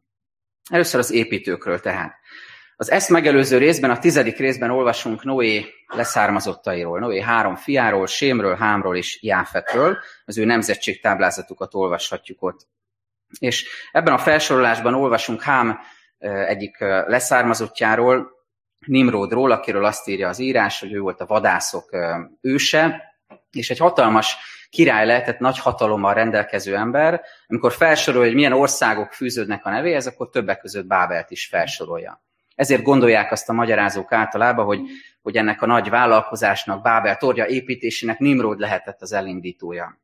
Először 0.71 1.01
az 1.01 1.11
építőkről 1.11 1.81
tehát. 1.81 2.15
Az 2.77 2.91
ezt 2.91 3.09
megelőző 3.09 3.59
részben, 3.59 3.91
a 3.91 3.99
tizedik 3.99 4.37
részben 4.37 4.71
olvasunk 4.71 5.25
Noé 5.25 5.67
leszármazottairól, 5.87 6.99
Noé 6.99 7.21
három 7.21 7.57
fiáról, 7.57 8.07
Sémről, 8.07 8.57
Hámról 8.57 8.97
és 8.97 9.23
Jáfetről, 9.23 9.99
az 10.25 10.39
ő 10.39 10.45
nemzetség 10.45 11.01
táblázatukat 11.01 11.75
olvashatjuk 11.75 12.43
ott. 12.43 12.67
És 13.39 13.69
ebben 13.93 14.13
a 14.13 14.19
felsorolásban 14.19 14.95
olvasunk 14.95 15.43
Hám 15.43 15.79
egyik 16.47 16.79
leszármazottjáról, 17.07 18.33
Nimrodról, 18.87 19.51
akiről 19.51 19.85
azt 19.85 20.09
írja 20.09 20.29
az 20.29 20.39
írás, 20.39 20.81
hogy 20.81 20.93
ő 20.93 21.01
volt 21.01 21.21
a 21.21 21.27
vadászok 21.27 21.97
őse, 22.41 23.03
és 23.51 23.71
egy 23.71 23.79
hatalmas 23.79 24.37
király 24.71 25.07
lehetett, 25.07 25.39
nagy 25.39 25.59
hatalommal 25.59 26.15
rendelkező 26.15 26.77
ember. 26.77 27.23
Amikor 27.47 27.73
felsorolja, 27.73 28.27
hogy 28.27 28.37
milyen 28.37 28.53
országok 28.53 29.13
fűződnek 29.13 29.67
a 29.67 29.71
nevéhez, 29.71 30.07
akkor 30.07 30.31
többek 30.31 30.59
között 30.59 30.87
Bábelt 30.87 31.31
is 31.31 31.47
felsorolja. 31.47 32.23
Ezért 32.55 32.83
gondolják 32.83 33.33
azt 33.33 33.49
a 33.49 33.53
magyarázók 33.53 34.13
általában, 34.13 34.65
hogy, 34.65 34.81
hogy 35.23 35.37
ennek 35.37 35.63
a 35.63 35.67
nagy 35.67 35.89
vállalkozásnak, 35.89 36.83
Bábel 36.83 37.17
torja 37.17 37.47
építésének 37.47 38.19
Nimrod 38.19 38.59
lehetett 38.59 39.03
az 39.03 39.13
elindítója. 39.13 40.03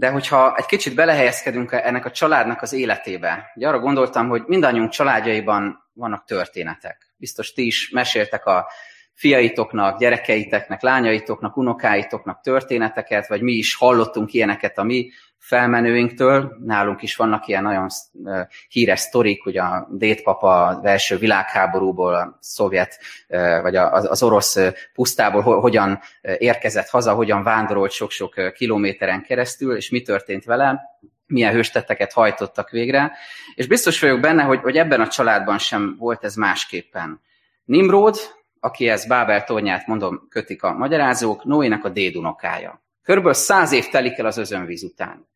De 0.00 0.10
hogyha 0.10 0.56
egy 0.56 0.66
kicsit 0.66 0.94
belehelyezkedünk 0.94 1.72
ennek 1.72 2.04
a 2.04 2.10
családnak 2.10 2.62
az 2.62 2.72
életébe, 2.72 3.52
ugye 3.54 3.68
arra 3.68 3.78
gondoltam, 3.78 4.28
hogy 4.28 4.42
mindannyiunk 4.46 4.90
családjaiban 4.90 5.90
vannak 5.92 6.24
történetek. 6.24 7.12
Biztos 7.16 7.52
ti 7.52 7.66
is 7.66 7.90
meséltek 7.90 8.46
a 8.46 8.70
fiaitoknak, 9.14 9.98
gyerekeiteknek, 9.98 10.82
lányaitoknak, 10.82 11.56
unokáitoknak 11.56 12.40
történeteket, 12.40 13.28
vagy 13.28 13.42
mi 13.42 13.52
is 13.52 13.74
hallottunk 13.74 14.32
ilyeneket 14.32 14.78
a 14.78 14.82
mi 14.82 15.10
felmenőinktől. 15.38 16.56
Nálunk 16.64 17.02
is 17.02 17.16
vannak 17.16 17.46
ilyen 17.46 17.62
nagyon 17.62 17.88
híres 18.68 19.00
sztorik, 19.00 19.42
hogy 19.42 19.56
a 19.56 19.88
dédpapa 19.90 20.66
az 20.66 20.84
első 20.84 21.16
világháborúból, 21.16 22.14
a 22.14 22.38
szovjet, 22.40 22.98
vagy 23.62 23.76
az 23.76 24.22
orosz 24.22 24.58
pusztából 24.94 25.42
hogyan 25.42 26.00
érkezett 26.38 26.88
haza, 26.88 27.14
hogyan 27.14 27.42
vándorolt 27.42 27.90
sok-sok 27.90 28.52
kilométeren 28.54 29.22
keresztül, 29.22 29.76
és 29.76 29.90
mi 29.90 30.02
történt 30.02 30.44
vele 30.44 30.80
milyen 31.26 31.52
hőstetteket 31.52 32.12
hajtottak 32.12 32.70
végre, 32.70 33.12
és 33.54 33.66
biztos 33.66 34.00
vagyok 34.00 34.20
benne, 34.20 34.42
hogy, 34.42 34.60
hogy 34.60 34.76
ebben 34.76 35.00
a 35.00 35.08
családban 35.08 35.58
sem 35.58 35.96
volt 35.98 36.24
ez 36.24 36.34
másképpen. 36.34 37.20
Nimrod, 37.64 38.16
akihez 38.60 39.06
Bábel 39.06 39.44
tornyát 39.44 39.86
mondom, 39.86 40.26
kötik 40.28 40.62
a 40.62 40.72
magyarázók, 40.72 41.44
Noének 41.44 41.84
a 41.84 41.88
dédunokája. 41.88 42.82
Körülbelül 43.02 43.38
száz 43.38 43.72
év 43.72 43.88
telik 43.88 44.18
el 44.18 44.26
az 44.26 44.36
özönvíz 44.36 44.82
után. 44.82 45.28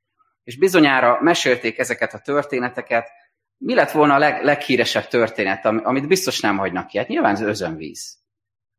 És 0.44 0.58
bizonyára 0.58 1.18
mesélték 1.20 1.78
ezeket 1.78 2.14
a 2.14 2.18
történeteket, 2.18 3.08
mi 3.56 3.74
lett 3.74 3.90
volna 3.90 4.14
a 4.14 4.18
leg, 4.18 4.44
leghíresebb 4.44 5.06
történet, 5.06 5.64
amit 5.64 6.08
biztos 6.08 6.40
nem 6.40 6.56
hagynak 6.56 6.86
ki? 6.86 6.98
Hát 6.98 7.08
nyilván 7.08 7.32
az 7.32 7.40
özönvíz. 7.40 8.18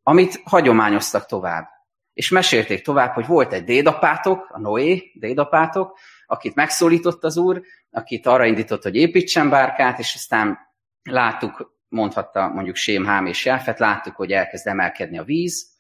Amit 0.04 0.42
hagyományoztak 0.44 1.26
tovább. 1.26 1.68
És 2.14 2.30
mesélték 2.30 2.84
tovább, 2.84 3.14
hogy 3.14 3.26
volt 3.26 3.54
egy 3.54 3.64
dédapátok, 3.64 4.50
a 4.52 4.60
Noé 4.60 5.12
dédapátok, 5.14 5.98
akit 6.26 6.56
megszólított 6.56 7.24
az 7.24 7.38
úr, 7.38 7.62
akit 7.92 8.26
arra 8.26 8.46
indított, 8.46 8.84
hogy 8.84 8.96
építsen 8.96 9.50
bárkát, 9.50 10.00
és 10.00 10.16
aztán 10.16 10.58
láttuk, 11.04 11.75
mondhatta 11.88 12.48
mondjuk 12.48 12.76
Sém, 12.76 13.06
Hám 13.06 13.26
és 13.26 13.46
Jáfet, 13.46 13.80
láttuk, 13.80 14.16
hogy 14.16 14.32
elkezd 14.32 14.68
emelkedni 14.68 15.18
a 15.18 15.24
víz, 15.24 15.74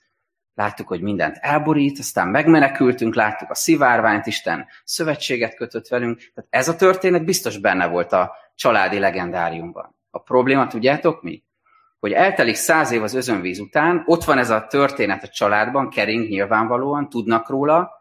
láttuk, 0.53 0.87
hogy 0.87 1.01
mindent 1.01 1.37
elborít, 1.41 1.99
aztán 1.99 2.27
megmenekültünk, 2.27 3.15
láttuk 3.15 3.49
a 3.49 3.55
szivárványt, 3.55 4.25
Isten 4.25 4.67
szövetséget 4.83 5.55
kötött 5.55 5.87
velünk. 5.87 6.17
Tehát 6.17 6.49
ez 6.49 6.67
a 6.67 6.75
történet 6.75 7.25
biztos 7.25 7.57
benne 7.57 7.87
volt 7.87 8.11
a 8.11 8.35
családi 8.55 8.99
legendáriumban. 8.99 9.95
A 10.09 10.19
probléma, 10.19 10.67
tudjátok 10.67 11.21
mi? 11.21 11.43
Hogy 11.99 12.11
eltelik 12.11 12.55
száz 12.55 12.91
év 12.91 13.03
az 13.03 13.13
özönvíz 13.13 13.59
után, 13.59 14.03
ott 14.05 14.23
van 14.23 14.37
ez 14.37 14.49
a 14.49 14.67
történet 14.67 15.23
a 15.23 15.27
családban, 15.27 15.89
kering 15.89 16.29
nyilvánvalóan, 16.29 17.09
tudnak 17.09 17.49
róla, 17.49 17.91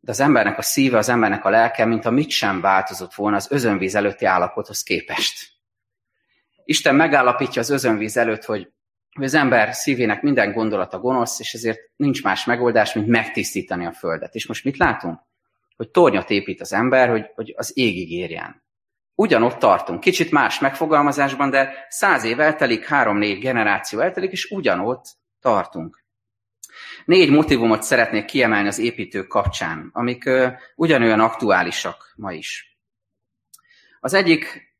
de 0.00 0.10
az 0.10 0.20
embernek 0.20 0.58
a 0.58 0.62
szíve, 0.62 0.98
az 0.98 1.08
embernek 1.08 1.44
a 1.44 1.50
lelke, 1.50 1.84
mint 1.84 2.04
a 2.04 2.10
mit 2.10 2.30
sem 2.30 2.60
változott 2.60 3.14
volna 3.14 3.36
az 3.36 3.50
özönvíz 3.50 3.94
előtti 3.94 4.24
állapothoz 4.24 4.82
képest. 4.82 5.51
Isten 6.64 6.94
megállapítja 6.94 7.60
az 7.60 7.70
özönvíz 7.70 8.16
előtt, 8.16 8.44
hogy 8.44 8.72
az 9.20 9.34
ember 9.34 9.74
szívének 9.74 10.22
minden 10.22 10.52
gondolata 10.52 10.98
gonosz, 10.98 11.40
és 11.40 11.54
ezért 11.54 11.78
nincs 11.96 12.22
más 12.22 12.44
megoldás, 12.44 12.92
mint 12.92 13.06
megtisztítani 13.06 13.86
a 13.86 13.92
földet. 13.92 14.34
És 14.34 14.46
most 14.46 14.64
mit 14.64 14.76
látunk? 14.76 15.20
Hogy 15.76 15.90
tornyot 15.90 16.30
épít 16.30 16.60
az 16.60 16.72
ember, 16.72 17.08
hogy, 17.08 17.30
hogy 17.34 17.54
az 17.56 17.78
égig 17.78 18.10
érjen. 18.10 18.62
Ugyanott 19.14 19.58
tartunk, 19.58 20.00
kicsit 20.00 20.30
más 20.30 20.58
megfogalmazásban, 20.58 21.50
de 21.50 21.86
száz 21.88 22.24
év 22.24 22.40
eltelik, 22.40 22.84
három-négy 22.84 23.38
generáció 23.38 24.00
eltelik, 24.00 24.32
és 24.32 24.50
ugyanott 24.50 25.04
tartunk. 25.40 26.04
Négy 27.04 27.30
motivumot 27.30 27.82
szeretnék 27.82 28.24
kiemelni 28.24 28.68
az 28.68 28.78
építők 28.78 29.26
kapcsán, 29.26 29.90
amik 29.92 30.30
ugyanolyan 30.74 31.20
aktuálisak 31.20 32.12
ma 32.16 32.32
is. 32.32 32.76
Az 34.00 34.14
egyik 34.14 34.71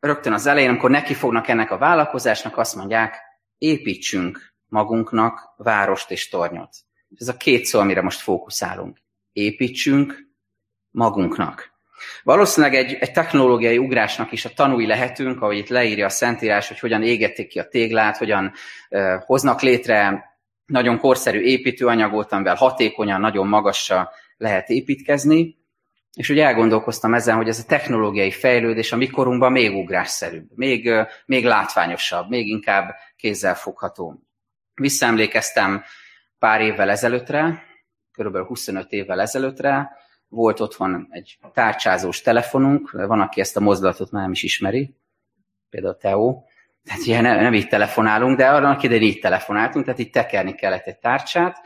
rögtön 0.00 0.32
az 0.32 0.46
elején, 0.46 0.68
amikor 0.68 0.90
neki 0.90 1.14
fognak 1.14 1.48
ennek 1.48 1.70
a 1.70 1.78
vállalkozásnak, 1.78 2.58
azt 2.58 2.76
mondják, 2.76 3.16
építsünk 3.58 4.54
magunknak 4.66 5.40
várost 5.56 6.10
és 6.10 6.28
tornyot. 6.28 6.76
Ez 7.16 7.28
a 7.28 7.36
két 7.36 7.64
szó, 7.64 7.78
amire 7.78 8.02
most 8.02 8.20
fókuszálunk. 8.20 8.98
Építsünk 9.32 10.28
magunknak. 10.90 11.76
Valószínűleg 12.22 12.74
egy, 12.74 12.92
egy 12.92 13.12
technológiai 13.12 13.78
ugrásnak 13.78 14.32
is 14.32 14.44
a 14.44 14.50
tanúi 14.54 14.86
lehetünk, 14.86 15.42
ahogy 15.42 15.56
itt 15.56 15.68
leírja 15.68 16.06
a 16.06 16.08
Szentírás, 16.08 16.68
hogy 16.68 16.78
hogyan 16.78 17.02
égették 17.02 17.48
ki 17.48 17.58
a 17.58 17.68
téglát, 17.68 18.16
hogyan 18.16 18.52
uh, 18.90 19.22
hoznak 19.22 19.60
létre 19.60 20.24
nagyon 20.66 20.98
korszerű 20.98 21.40
építőanyagot, 21.40 22.32
amivel 22.32 22.54
hatékonyan, 22.54 23.20
nagyon 23.20 23.46
magasra 23.46 24.10
lehet 24.36 24.68
építkezni, 24.68 25.57
és 26.16 26.30
úgy 26.30 26.38
elgondolkoztam 26.38 27.14
ezen, 27.14 27.36
hogy 27.36 27.48
ez 27.48 27.58
a 27.58 27.66
technológiai 27.66 28.30
fejlődés 28.30 28.92
a 28.92 28.96
mikorunkban 28.96 29.52
még 29.52 29.76
ugrásszerűbb, 29.76 30.48
még, 30.54 30.90
még 31.26 31.44
látványosabb, 31.44 32.28
még 32.28 32.46
inkább 32.46 32.94
kézzelfogható. 33.16 34.22
Visszaemlékeztem 34.74 35.82
pár 36.38 36.60
évvel 36.60 36.90
ezelőttre, 36.90 37.62
körülbelül 38.12 38.46
25 38.46 38.92
évvel 38.92 39.20
ezelőttre, 39.20 39.90
volt 40.28 40.60
otthon 40.60 41.08
egy 41.10 41.38
tárcsázós 41.52 42.20
telefonunk, 42.20 42.90
van, 42.90 43.20
aki 43.20 43.40
ezt 43.40 43.56
a 43.56 43.60
mozdulatot 43.60 44.10
már 44.10 44.22
nem 44.22 44.32
is 44.32 44.42
ismeri, 44.42 44.94
például 45.70 45.96
Teo, 45.96 46.42
tehát 46.84 47.02
ilyen 47.04 47.22
nem, 47.22 47.40
nem 47.40 47.54
így 47.54 47.68
telefonálunk, 47.68 48.36
de 48.36 48.48
arra 48.48 48.78
idején 48.80 49.02
így 49.02 49.18
telefonáltunk, 49.18 49.84
tehát 49.84 50.00
így 50.00 50.10
tekerni 50.10 50.54
kellett 50.54 50.86
egy 50.86 50.98
tárcsát, 50.98 51.60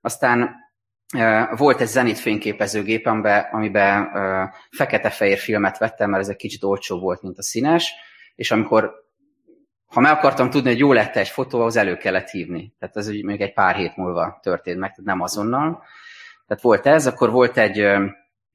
aztán 0.00 0.63
volt 1.56 1.80
egy 1.80 1.86
zenit 1.86 2.18
fényképezőgép, 2.18 3.06
amiben, 3.06 3.48
amiben 3.52 4.08
fekete-fehér 4.70 5.38
filmet 5.38 5.78
vettem, 5.78 6.10
mert 6.10 6.22
ez 6.22 6.28
egy 6.28 6.36
kicsit 6.36 6.62
olcsó 6.62 6.98
volt, 6.98 7.22
mint 7.22 7.38
a 7.38 7.42
színes, 7.42 7.92
és 8.34 8.50
amikor 8.50 9.02
ha 9.86 10.00
meg 10.00 10.12
akartam 10.12 10.50
tudni, 10.50 10.68
hogy 10.68 10.78
jó 10.78 10.92
lett 10.92 11.16
egy 11.16 11.28
fotó, 11.28 11.60
ahhoz 11.60 11.76
elő 11.76 11.96
kellett 11.96 12.28
hívni. 12.28 12.74
Tehát 12.78 12.96
ez 12.96 13.08
még 13.08 13.40
egy 13.40 13.52
pár 13.52 13.74
hét 13.74 13.96
múlva 13.96 14.38
történt 14.42 14.78
meg, 14.78 14.90
tehát 14.90 15.04
nem 15.04 15.20
azonnal. 15.20 15.82
Tehát 16.46 16.62
volt 16.62 16.86
ez, 16.86 17.06
akkor 17.06 17.30
volt 17.30 17.58
egy 17.58 17.86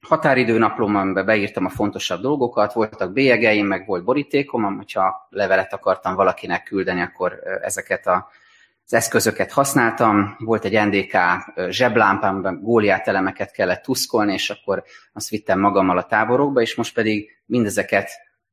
határidőnaplóm, 0.00 0.96
amiben 0.96 1.24
beírtam 1.24 1.64
a 1.64 1.68
fontosabb 1.68 2.20
dolgokat, 2.20 2.72
voltak 2.72 3.12
bélyegeim, 3.12 3.66
meg 3.66 3.86
volt 3.86 4.04
borítékom, 4.04 4.76
hogyha 4.76 5.26
levelet 5.30 5.72
akartam 5.72 6.14
valakinek 6.14 6.62
küldeni, 6.62 7.00
akkor 7.00 7.40
ezeket 7.62 8.06
a, 8.06 8.28
az 8.90 8.96
eszközöket 8.96 9.52
használtam. 9.52 10.36
Volt 10.38 10.64
egy 10.64 10.86
NDK 10.86 11.16
zseblámpám, 11.68 12.34
amiben 12.34 12.60
góliát 12.62 13.08
elemeket 13.08 13.52
kellett 13.52 13.82
tuszkolni, 13.82 14.32
és 14.32 14.50
akkor 14.50 14.84
azt 15.12 15.28
vittem 15.28 15.60
magammal 15.60 15.98
a 15.98 16.06
táborokba, 16.06 16.60
és 16.60 16.74
most 16.74 16.94
pedig 16.94 17.30
mindezeket 17.46 18.10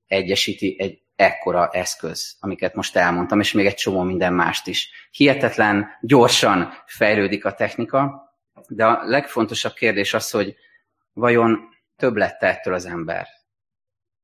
egyesíti 0.07 0.75
egy 0.79 1.01
ekkora 1.15 1.69
eszköz, 1.71 2.35
amiket 2.39 2.75
most 2.75 2.95
elmondtam, 2.95 3.39
és 3.39 3.51
még 3.51 3.65
egy 3.65 3.75
csomó 3.75 4.01
minden 4.01 4.33
mást 4.33 4.67
is. 4.67 4.89
Hihetetlen, 5.11 5.87
gyorsan 6.01 6.73
fejlődik 6.85 7.45
a 7.45 7.53
technika, 7.53 8.31
de 8.67 8.85
a 8.85 9.01
legfontosabb 9.03 9.73
kérdés 9.73 10.13
az, 10.13 10.29
hogy 10.29 10.55
vajon 11.13 11.59
több 11.95 12.15
lett 12.15 12.43
ettől 12.43 12.73
az 12.73 12.85
ember? 12.85 13.27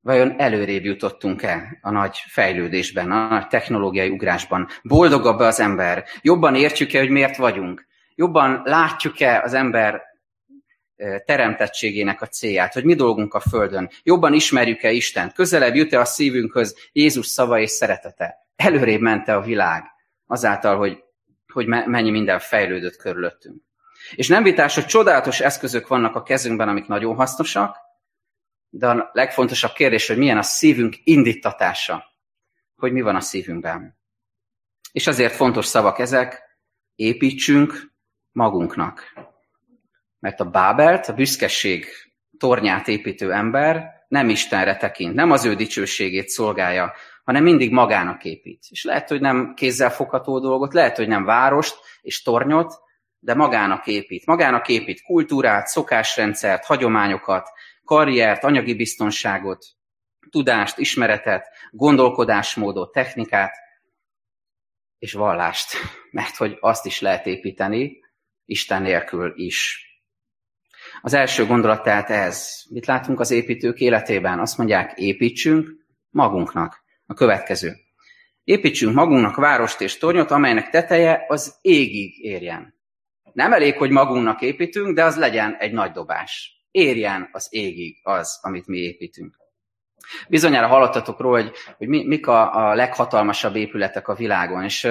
Vajon 0.04 0.40
előrébb 0.40 0.84
jutottunk-e 0.84 1.78
a 1.80 1.90
nagy 1.90 2.18
fejlődésben, 2.26 3.10
a 3.10 3.28
nagy 3.28 3.46
technológiai 3.46 4.08
ugrásban? 4.08 4.68
Boldogabb-e 4.82 5.46
az 5.46 5.60
ember? 5.60 6.04
Jobban 6.22 6.54
értjük-e, 6.54 6.98
hogy 6.98 7.10
miért 7.10 7.36
vagyunk? 7.36 7.86
Jobban 8.14 8.62
látjuk-e 8.64 9.40
az 9.40 9.54
ember 9.54 10.02
teremtettségének 11.24 12.22
a 12.22 12.26
célját, 12.26 12.72
hogy 12.72 12.84
mi 12.84 12.94
dolgunk 12.94 13.34
a 13.34 13.40
Földön? 13.40 13.90
Jobban 14.02 14.32
ismerjük-e 14.32 14.90
Istent? 14.90 15.32
Közelebb 15.32 15.74
jut-e 15.74 16.00
a 16.00 16.04
szívünkhöz 16.04 16.76
Jézus 16.92 17.26
szava 17.26 17.58
és 17.58 17.70
szeretete? 17.70 18.34
Előrébb 18.56 19.00
mente 19.00 19.34
a 19.34 19.40
világ 19.40 19.84
azáltal, 20.26 20.76
hogy, 20.76 20.98
hogy 21.52 21.66
mennyi 21.66 22.10
minden 22.10 22.38
fejlődött 22.38 22.96
körülöttünk. 22.96 23.62
És 24.14 24.28
nem 24.28 24.42
vitás, 24.42 24.74
hogy 24.74 24.86
csodálatos 24.86 25.40
eszközök 25.40 25.88
vannak 25.88 26.16
a 26.16 26.22
kezünkben, 26.22 26.68
amik 26.68 26.86
nagyon 26.86 27.14
hasznosak, 27.14 27.83
de 28.76 28.88
a 28.88 29.10
legfontosabb 29.12 29.72
kérdés, 29.72 30.06
hogy 30.06 30.16
milyen 30.16 30.38
a 30.38 30.42
szívünk 30.42 30.96
indítatása, 31.04 32.04
hogy 32.76 32.92
mi 32.92 33.00
van 33.00 33.16
a 33.16 33.20
szívünkben. 33.20 33.98
És 34.92 35.06
azért 35.06 35.34
fontos 35.34 35.66
szavak 35.66 35.98
ezek, 35.98 36.42
építsünk 36.94 37.92
magunknak. 38.32 39.12
Mert 40.18 40.40
a 40.40 40.44
Bábelt, 40.44 41.08
a 41.08 41.14
büszkeség 41.14 41.86
tornyát 42.38 42.88
építő 42.88 43.32
ember 43.32 44.04
nem 44.08 44.28
Istenre 44.28 44.76
tekint, 44.76 45.14
nem 45.14 45.30
az 45.30 45.44
ő 45.44 45.54
dicsőségét 45.54 46.28
szolgálja, 46.28 46.92
hanem 47.24 47.42
mindig 47.42 47.72
magának 47.72 48.24
épít. 48.24 48.64
És 48.68 48.84
lehet, 48.84 49.08
hogy 49.08 49.20
nem 49.20 49.54
kézzel 49.56 49.90
fogható 49.90 50.38
dolgot, 50.40 50.74
lehet, 50.74 50.96
hogy 50.96 51.08
nem 51.08 51.24
várost 51.24 51.76
és 52.00 52.22
tornyot, 52.22 52.74
de 53.18 53.34
magának 53.34 53.86
épít. 53.86 54.26
Magának 54.26 54.68
épít 54.68 55.02
kultúrát, 55.02 55.66
szokásrendszert, 55.66 56.64
hagyományokat, 56.64 57.48
karriert, 57.84 58.44
anyagi 58.44 58.74
biztonságot, 58.74 59.66
tudást, 60.30 60.78
ismeretet, 60.78 61.48
gondolkodásmódot, 61.70 62.92
technikát, 62.92 63.52
és 64.98 65.12
vallást. 65.12 65.76
Mert 66.10 66.36
hogy 66.36 66.56
azt 66.60 66.86
is 66.86 67.00
lehet 67.00 67.26
építeni, 67.26 68.02
Isten 68.44 68.82
nélkül 68.82 69.32
is. 69.36 69.88
Az 71.00 71.14
első 71.14 71.46
gondolat 71.46 71.82
tehát 71.82 72.10
ez. 72.10 72.62
Mit 72.70 72.86
látunk 72.86 73.20
az 73.20 73.30
építők 73.30 73.80
életében? 73.80 74.38
Azt 74.38 74.58
mondják, 74.58 74.92
építsünk 74.98 75.68
magunknak. 76.10 76.82
A 77.06 77.14
következő. 77.14 77.76
Építsünk 78.44 78.94
magunknak 78.94 79.36
várost 79.36 79.80
és 79.80 79.98
tornyot, 79.98 80.30
amelynek 80.30 80.70
teteje 80.70 81.24
az 81.28 81.58
égig 81.60 82.24
érjen. 82.24 82.74
Nem 83.32 83.52
elég, 83.52 83.76
hogy 83.76 83.90
magunknak 83.90 84.42
építünk, 84.42 84.94
de 84.94 85.04
az 85.04 85.16
legyen 85.16 85.56
egy 85.58 85.72
nagy 85.72 85.90
dobás. 85.90 86.53
Érjen 86.74 87.28
az 87.32 87.46
égig 87.50 88.00
az, 88.02 88.38
amit 88.42 88.66
mi 88.66 88.78
építünk. 88.78 89.36
Bizonyára 90.28 90.66
hallottatok 90.66 91.20
róla, 91.20 91.42
hogy, 91.42 91.52
hogy 91.76 91.88
mi, 91.88 92.04
mik 92.06 92.26
a, 92.26 92.68
a 92.68 92.74
leghatalmasabb 92.74 93.56
épületek 93.56 94.08
a 94.08 94.14
világon, 94.14 94.64
és 94.64 94.84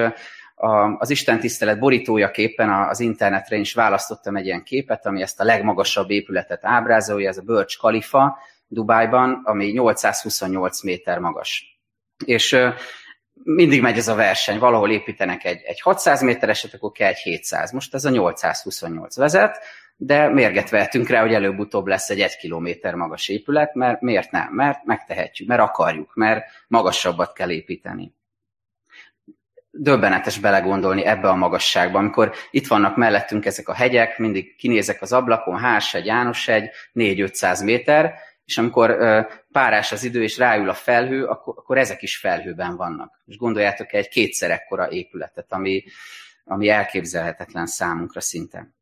a, 0.55 0.97
az 0.97 1.09
Isten 1.09 1.39
tisztelet 1.39 1.79
borítójaképpen 1.79 2.69
az 2.69 2.99
internetre 2.99 3.55
is 3.55 3.73
választottam 3.73 4.35
egy 4.35 4.45
ilyen 4.45 4.63
képet, 4.63 5.05
ami 5.05 5.21
ezt 5.21 5.39
a 5.39 5.43
legmagasabb 5.43 6.09
épületet 6.09 6.65
ábrázolja, 6.65 7.29
ez 7.29 7.37
a 7.37 7.41
Burj 7.41 7.75
Khalifa 7.77 8.37
Dubájban, 8.67 9.41
ami 9.43 9.65
828 9.65 10.83
méter 10.83 11.19
magas. 11.19 11.79
És 12.25 12.57
mindig 13.43 13.81
megy 13.81 13.97
ez 13.97 14.07
a 14.07 14.15
verseny, 14.15 14.59
valahol 14.59 14.91
építenek 14.91 15.43
egy, 15.43 15.61
egy 15.63 15.81
600 15.81 16.21
métereset, 16.21 16.73
akkor 16.73 16.91
kell 16.91 17.09
egy 17.09 17.17
700. 17.17 17.71
Most 17.71 17.93
ez 17.93 18.05
a 18.05 18.09
828 18.09 19.15
vezet, 19.15 19.59
de 19.95 20.29
mérget 20.29 20.69
vehetünk 20.69 21.07
rá, 21.07 21.21
hogy 21.21 21.33
előbb-utóbb 21.33 21.87
lesz 21.87 22.09
egy 22.09 22.19
egy 22.19 22.37
kilométer 22.37 22.95
magas 22.95 23.27
épület, 23.27 23.73
mert 23.73 24.01
miért 24.01 24.31
nem? 24.31 24.53
Mert 24.53 24.83
megtehetjük, 24.83 25.47
mert 25.47 25.61
akarjuk, 25.61 26.15
mert 26.15 26.45
magasabbat 26.67 27.33
kell 27.33 27.51
építeni. 27.51 28.13
Döbbenetes 29.71 30.39
belegondolni 30.39 31.05
ebbe 31.05 31.29
a 31.29 31.35
magasságba, 31.35 31.97
amikor 31.97 32.33
itt 32.51 32.67
vannak 32.67 32.95
mellettünk 32.95 33.45
ezek 33.45 33.67
a 33.67 33.73
hegyek, 33.73 34.17
mindig 34.17 34.55
kinézek 34.55 35.01
az 35.01 35.13
ablakon, 35.13 35.57
Hársegy, 35.57 36.05
Jánoshegy, 36.05 36.69
4-500 36.93 37.63
méter, 37.63 38.13
és 38.45 38.57
amikor 38.57 38.97
párás 39.51 39.91
az 39.91 40.03
idő, 40.03 40.23
és 40.23 40.37
ráül 40.37 40.69
a 40.69 40.73
felhő, 40.73 41.25
akkor, 41.25 41.53
akkor 41.57 41.77
ezek 41.77 42.01
is 42.01 42.17
felhőben 42.17 42.75
vannak. 42.75 43.21
És 43.25 43.37
gondoljátok 43.37 43.93
egy 43.93 44.07
kétszer 44.07 44.51
ekkora 44.51 44.91
épületet, 44.91 45.53
ami, 45.53 45.83
ami 46.43 46.69
elképzelhetetlen 46.69 47.65
számunkra 47.65 48.21
szinte. 48.21 48.73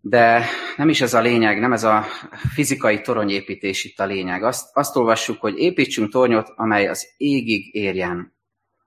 De 0.00 0.44
nem 0.76 0.88
is 0.88 1.00
ez 1.00 1.14
a 1.14 1.20
lényeg, 1.20 1.60
nem 1.60 1.72
ez 1.72 1.84
a 1.84 2.04
fizikai 2.52 3.00
toronyépítés 3.00 3.84
itt 3.84 4.00
a 4.00 4.04
lényeg. 4.04 4.42
Azt, 4.42 4.68
azt 4.72 4.96
olvassuk, 4.96 5.40
hogy 5.40 5.58
építsünk 5.58 6.10
tornyot, 6.10 6.52
amely 6.56 6.88
az 6.88 7.08
égig 7.16 7.74
érjen. 7.74 8.34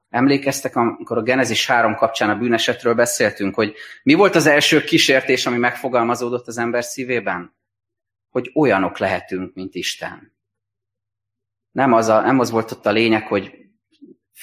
Emlékeztek, 0.09 0.75
amikor 0.75 1.17
a 1.17 1.21
Genezis 1.21 1.67
3 1.67 1.95
kapcsán 1.95 2.29
a 2.29 2.37
bűnesetről 2.37 2.93
beszéltünk, 2.93 3.55
hogy 3.55 3.73
mi 4.03 4.13
volt 4.13 4.35
az 4.35 4.45
első 4.45 4.83
kísértés, 4.83 5.45
ami 5.45 5.57
megfogalmazódott 5.57 6.47
az 6.47 6.57
ember 6.57 6.83
szívében? 6.83 7.61
hogy 8.33 8.51
olyanok 8.53 8.97
lehetünk, 8.97 9.53
mint 9.53 9.75
Isten. 9.75 10.35
Nem 11.71 11.93
az, 11.93 12.07
a, 12.07 12.21
nem 12.21 12.39
az 12.39 12.49
volt 12.49 12.71
ott 12.71 12.85
a 12.85 12.91
lényeg, 12.91 13.27
hogy 13.27 13.62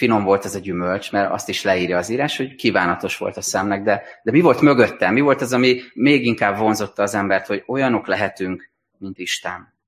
finom 0.00 0.24
volt 0.24 0.44
ez 0.44 0.54
a 0.54 0.58
gyümölcs, 0.58 1.12
mert 1.12 1.30
azt 1.30 1.48
is 1.48 1.62
leírja 1.62 1.98
az 1.98 2.08
írás, 2.08 2.36
hogy 2.36 2.54
kívánatos 2.54 3.18
volt 3.18 3.36
a 3.36 3.40
szemnek, 3.40 3.82
de, 3.82 4.02
de 4.22 4.30
mi 4.30 4.40
volt 4.40 4.60
mögöttem? 4.60 5.12
Mi 5.12 5.20
volt 5.20 5.40
az, 5.40 5.52
ami 5.52 5.80
még 5.94 6.26
inkább 6.26 6.58
vonzotta 6.58 7.02
az 7.02 7.14
embert, 7.14 7.46
hogy 7.46 7.62
olyanok 7.66 8.06
lehetünk, 8.06 8.70
mint 8.98 9.18
Isten. 9.18 9.78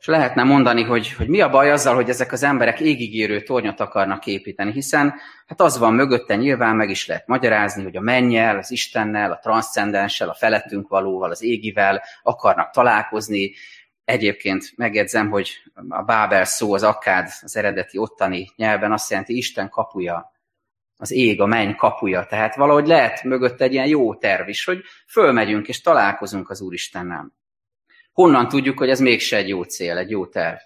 És 0.00 0.06
lehetne 0.06 0.42
mondani, 0.42 0.82
hogy, 0.82 1.12
hogy 1.12 1.28
mi 1.28 1.40
a 1.40 1.50
baj 1.50 1.70
azzal, 1.70 1.94
hogy 1.94 2.08
ezek 2.08 2.32
az 2.32 2.42
emberek 2.42 2.80
égigérő 2.80 3.40
tornyot 3.40 3.80
akarnak 3.80 4.26
építeni, 4.26 4.72
hiszen 4.72 5.14
hát 5.46 5.60
az 5.60 5.78
van 5.78 5.94
mögötte, 5.94 6.36
nyilván 6.36 6.76
meg 6.76 6.90
is 6.90 7.06
lehet 7.06 7.26
magyarázni, 7.26 7.82
hogy 7.82 7.96
a 7.96 8.00
mennyel, 8.00 8.58
az 8.58 8.70
Istennel, 8.70 9.32
a 9.32 9.38
transzcendenssel, 9.38 10.28
a 10.28 10.34
felettünk 10.34 10.88
valóval, 10.88 11.30
az 11.30 11.42
égivel 11.42 12.02
akarnak 12.22 12.70
találkozni. 12.70 13.52
Egyébként 14.08 14.72
megjegyzem, 14.76 15.30
hogy 15.30 15.62
a 15.88 16.02
Bábel 16.02 16.44
szó, 16.44 16.74
az 16.74 16.82
akkád, 16.82 17.28
az 17.40 17.56
eredeti 17.56 17.98
ottani 17.98 18.50
nyelven 18.56 18.92
azt 18.92 19.10
jelenti 19.10 19.36
Isten 19.36 19.68
kapuja, 19.68 20.32
az 20.96 21.10
ég, 21.10 21.40
a 21.40 21.46
menny 21.46 21.74
kapuja. 21.74 22.26
Tehát 22.26 22.56
valahogy 22.56 22.86
lehet 22.86 23.22
mögött 23.22 23.60
egy 23.60 23.72
ilyen 23.72 23.86
jó 23.86 24.14
terv 24.14 24.48
is, 24.48 24.64
hogy 24.64 24.82
fölmegyünk 25.08 25.68
és 25.68 25.80
találkozunk 25.80 26.50
az 26.50 26.60
Úristennel. 26.60 27.32
Honnan 28.12 28.48
tudjuk, 28.48 28.78
hogy 28.78 28.90
ez 28.90 29.00
mégse 29.00 29.36
egy 29.36 29.48
jó 29.48 29.62
cél, 29.62 29.96
egy 29.96 30.10
jó 30.10 30.26
terv? 30.26 30.56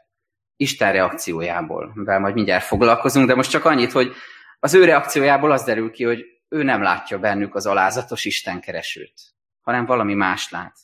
Isten 0.56 0.92
reakciójából, 0.92 1.92
mivel 1.94 2.18
majd 2.18 2.34
mindjárt 2.34 2.64
foglalkozunk, 2.64 3.26
de 3.26 3.34
most 3.34 3.50
csak 3.50 3.64
annyit, 3.64 3.92
hogy 3.92 4.12
az 4.60 4.74
ő 4.74 4.84
reakciójából 4.84 5.52
az 5.52 5.64
derül 5.64 5.90
ki, 5.90 6.04
hogy 6.04 6.24
ő 6.48 6.62
nem 6.62 6.82
látja 6.82 7.18
bennük 7.18 7.54
az 7.54 7.66
alázatos 7.66 8.24
Isten 8.24 8.60
keresőt, 8.60 9.14
hanem 9.60 9.86
valami 9.86 10.14
más 10.14 10.50
lát. 10.50 10.76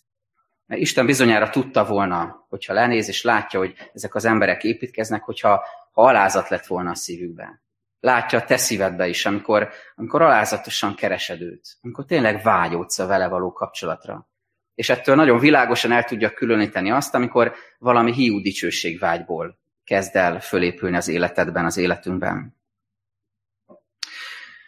Mert 0.67 0.81
Isten 0.81 1.07
bizonyára 1.07 1.51
tudta 1.51 1.85
volna, 1.85 2.38
hogyha 2.49 2.73
lenéz 2.73 3.09
és 3.09 3.23
látja, 3.23 3.59
hogy 3.59 3.75
ezek 3.93 4.15
az 4.15 4.25
emberek 4.25 4.65
építkeznek, 4.65 5.23
hogyha 5.23 5.65
ha 5.93 6.03
alázat 6.03 6.49
lett 6.49 6.67
volna 6.67 6.91
a 6.91 6.95
szívükben. 6.95 7.63
Látja 8.01 8.39
a 8.39 8.45
te 8.45 8.57
szívedbe 8.57 9.07
is, 9.07 9.27
amikor, 9.27 9.69
amikor 9.95 10.23
alázatosan 10.23 10.95
keresed 10.95 11.41
őt, 11.41 11.77
amikor 11.83 12.05
tényleg 12.05 12.43
vágyódsz 12.43 12.99
a 12.99 13.07
vele 13.07 13.29
való 13.29 13.53
kapcsolatra. 13.53 14.29
És 14.75 14.89
ettől 14.89 15.15
nagyon 15.15 15.39
világosan 15.39 15.93
el 15.93 16.05
tudja 16.05 16.31
különíteni 16.31 16.91
azt, 16.91 17.15
amikor 17.15 17.55
valami 17.79 18.13
hiú 18.13 18.41
dicsőségvágyból 18.41 19.59
kezd 19.85 20.17
el 20.17 20.41
fölépülni 20.41 20.97
az 20.97 21.09
életedben, 21.09 21.65
az 21.65 21.77
életünkben. 21.77 22.57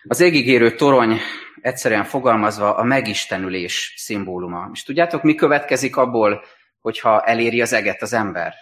Az 0.09 0.21
égigérő 0.21 0.75
torony 0.75 1.19
egyszerűen 1.61 2.05
fogalmazva 2.05 2.77
a 2.77 2.83
megistenülés 2.83 3.95
szimbóluma. 3.97 4.71
És 4.73 4.83
tudjátok, 4.83 5.23
mi 5.23 5.35
következik 5.35 5.97
abból, 5.97 6.45
hogyha 6.81 7.23
eléri 7.23 7.61
az 7.61 7.73
eget 7.73 8.03
az 8.03 8.13
ember? 8.13 8.55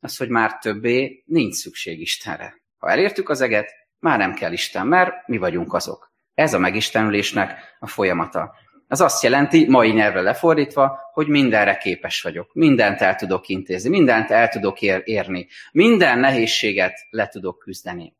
Az, 0.00 0.16
hogy 0.16 0.28
már 0.28 0.58
többé 0.58 1.22
nincs 1.26 1.54
szükség 1.54 2.00
Istenre. 2.00 2.54
Ha 2.76 2.90
elértük 2.90 3.28
az 3.28 3.40
eget, 3.40 3.70
már 3.98 4.18
nem 4.18 4.34
kell 4.34 4.52
Isten, 4.52 4.86
mert 4.86 5.26
mi 5.26 5.38
vagyunk 5.38 5.74
azok. 5.74 6.12
Ez 6.34 6.54
a 6.54 6.58
megistenülésnek 6.58 7.76
a 7.78 7.86
folyamata. 7.86 8.54
Az 8.88 9.00
azt 9.00 9.22
jelenti, 9.22 9.68
mai 9.68 9.90
nyelvre 9.90 10.20
lefordítva, 10.20 10.98
hogy 11.12 11.28
mindenre 11.28 11.76
képes 11.76 12.22
vagyok. 12.22 12.54
Mindent 12.54 13.00
el 13.00 13.14
tudok 13.14 13.48
intézni, 13.48 13.88
mindent 13.88 14.30
el 14.30 14.48
tudok 14.48 14.82
ér- 14.82 15.02
érni. 15.04 15.48
Minden 15.72 16.18
nehézséget 16.18 17.06
le 17.10 17.28
tudok 17.28 17.58
küzdeni. 17.58 18.16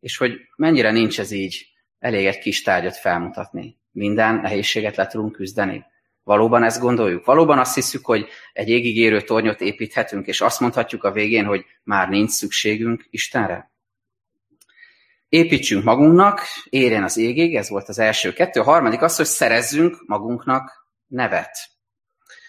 És 0.00 0.16
hogy 0.16 0.32
mennyire 0.56 0.90
nincs 0.90 1.20
ez 1.20 1.30
így, 1.30 1.66
elég 1.98 2.26
egy 2.26 2.38
kis 2.38 2.62
tárgyat 2.62 2.96
felmutatni. 2.96 3.78
Minden 3.90 4.34
nehézséget 4.34 4.96
le 4.96 5.06
tudunk 5.06 5.32
küzdeni. 5.32 5.84
Valóban 6.22 6.62
ezt 6.62 6.80
gondoljuk? 6.80 7.24
Valóban 7.24 7.58
azt 7.58 7.74
hiszük, 7.74 8.04
hogy 8.06 8.28
egy 8.52 8.68
égig 8.68 8.96
érő 8.96 9.20
tornyot 9.20 9.60
építhetünk, 9.60 10.26
és 10.26 10.40
azt 10.40 10.60
mondhatjuk 10.60 11.04
a 11.04 11.12
végén, 11.12 11.44
hogy 11.44 11.64
már 11.82 12.08
nincs 12.08 12.30
szükségünk 12.30 13.06
Istenre? 13.10 13.70
Építsünk 15.28 15.84
magunknak, 15.84 16.40
érjen 16.68 17.02
az 17.02 17.16
égig, 17.16 17.54
ez 17.54 17.68
volt 17.68 17.88
az 17.88 17.98
első 17.98 18.32
kettő. 18.32 18.60
A 18.60 18.64
harmadik 18.64 19.02
az, 19.02 19.16
hogy 19.16 19.26
szerezzünk 19.26 20.02
magunknak 20.06 20.86
nevet. 21.06 21.70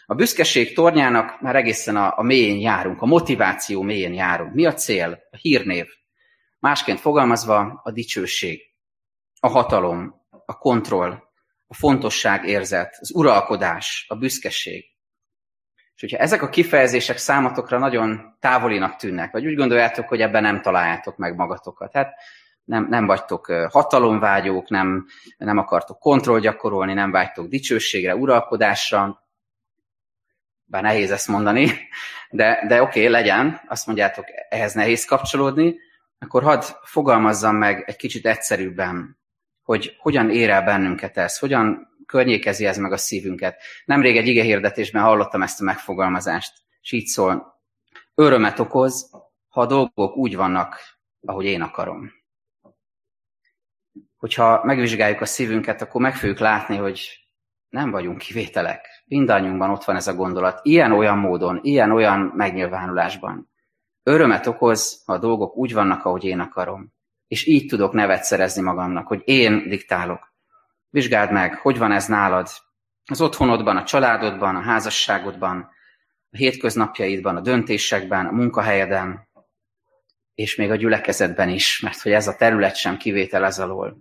A 0.06 0.16
büszkeség 0.16 0.74
tornyának 0.74 1.42
már 1.42 1.56
egészen 1.56 1.96
a, 1.96 2.18
a 2.18 2.22
mélyén 2.22 2.60
járunk, 2.60 3.02
a 3.02 3.06
motiváció 3.06 3.82
mélyén 3.82 4.14
járunk. 4.14 4.54
Mi 4.54 4.66
a 4.66 4.74
cél? 4.74 5.20
A 5.32 5.38
hírnév. 5.38 5.86
Másként 6.60 7.00
fogalmazva 7.00 7.82
a 7.84 7.92
dicsőség, 7.92 8.62
a 9.40 9.48
hatalom, 9.48 10.26
a 10.46 10.58
kontroll, 10.58 11.31
a 11.72 11.74
fontosság 11.74 12.46
érzet, 12.46 12.98
az 13.00 13.12
uralkodás, 13.16 14.06
a 14.10 14.16
büszkeség. 14.16 14.86
És 15.96 16.02
hogyha 16.02 16.18
ezek 16.18 16.42
a 16.42 16.50
kifejezések 16.50 17.18
számatokra 17.18 17.78
nagyon 17.78 18.38
távolinak 18.40 18.96
tűnnek, 18.96 19.32
vagy 19.32 19.46
úgy 19.46 19.56
gondoljátok, 19.56 20.08
hogy 20.08 20.22
ebben 20.22 20.42
nem 20.42 20.62
találjátok 20.62 21.18
meg 21.18 21.36
magatokat, 21.36 21.94
hát 21.94 22.14
nem, 22.64 22.88
nem 22.90 23.06
vagytok 23.06 23.46
hatalomvágyók, 23.70 24.70
nem, 24.70 25.06
nem 25.38 25.58
akartok 25.58 26.00
kontroll 26.00 26.40
gyakorolni, 26.40 26.94
nem 26.94 27.12
vágytok 27.12 27.48
dicsőségre, 27.48 28.16
uralkodásra, 28.16 29.24
bár 30.64 30.82
nehéz 30.82 31.12
ezt 31.12 31.28
mondani, 31.28 31.72
de, 32.30 32.66
de 32.68 32.82
oké, 32.82 33.00
okay, 33.00 33.12
legyen, 33.12 33.62
azt 33.68 33.86
mondjátok, 33.86 34.26
ehhez 34.50 34.74
nehéz 34.74 35.06
kapcsolódni, 35.06 35.76
akkor 36.20 36.44
hadd 36.44 36.64
fogalmazzam 36.84 37.56
meg 37.56 37.84
egy 37.88 37.96
kicsit 37.96 38.26
egyszerűbben, 38.26 39.21
hogy 39.64 39.96
hogyan 40.00 40.30
ér 40.30 40.50
el 40.50 40.64
bennünket 40.64 41.18
ez, 41.18 41.40
hogyan 41.40 41.90
környékezi 42.06 42.66
ez 42.66 42.78
meg 42.78 42.92
a 42.92 42.98
szívünket. 42.98 43.62
Nemrég 43.86 44.18
egy 44.18 44.28
igehirdetésben 44.28 45.04
hallottam 45.04 45.42
ezt 45.42 45.62
a 45.62 45.64
megfogalmazást, 45.64 46.54
és 46.82 46.92
így 46.92 47.06
szól, 47.06 47.62
örömet 48.16 48.60
okoz, 48.60 49.12
ha 49.48 49.62
a 49.62 49.66
dolgok 49.66 50.16
úgy 50.16 50.36
vannak, 50.36 50.80
ahogy 51.22 51.46
én 51.46 51.62
akarom. 51.62 52.12
Hogyha 54.18 54.64
megvizsgáljuk 54.64 55.22
a 55.22 55.26
szívünket, 55.26 55.82
akkor 55.82 56.02
meg 56.02 56.16
fogjuk 56.16 56.40
látni, 56.40 56.76
hogy 56.76 57.22
nem 57.70 57.92
vagyunk 57.92 58.18
kivételek. 58.18 59.04
Mindannyiunkban 59.06 59.70
ott 59.70 59.84
van 59.84 59.96
ez 59.96 60.08
a 60.08 60.16
gondolat. 60.16 60.60
Ilyen-olyan 60.64 61.18
módon, 61.18 61.60
ilyen-olyan 61.62 62.20
megnyilvánulásban. 62.20 63.52
Örömet 64.04 64.48
okoz, 64.48 65.04
ha 65.06 65.14
a 65.14 65.18
dolgok 65.18 65.56
úgy 65.56 65.74
vannak, 65.74 66.06
ahogy 66.06 66.24
én 66.24 66.40
akarom. 66.40 66.94
És 67.32 67.46
így 67.46 67.66
tudok 67.66 67.94
nevet 67.94 68.24
szerezni 68.24 68.62
magamnak, 68.62 69.08
hogy 69.08 69.22
én 69.26 69.68
diktálok. 69.68 70.34
Vizsgáld 70.90 71.32
meg, 71.32 71.56
hogy 71.56 71.78
van 71.78 71.92
ez 71.92 72.06
nálad. 72.06 72.48
Az 73.06 73.22
otthonodban, 73.22 73.78
a 73.78 73.84
családodban, 73.84 74.56
a 74.56 74.62
házasságodban, 74.62 75.70
a 76.32 76.38
hétköznapjaidban, 76.38 77.36
a 77.36 77.42
döntésekben, 77.42 78.26
a 78.26 78.32
munkahelyeden, 78.32 79.28
és 80.34 80.56
még 80.56 80.72
a 80.72 80.76
gyülekezetben 80.76 81.50
is, 81.50 81.80
mert 81.80 82.02
hogy 82.02 82.12
ez 82.12 82.28
a 82.28 82.36
terület 82.36 82.76
sem 82.76 82.98
kivétel 82.98 83.46
ez 83.46 83.60
alól. 83.60 83.98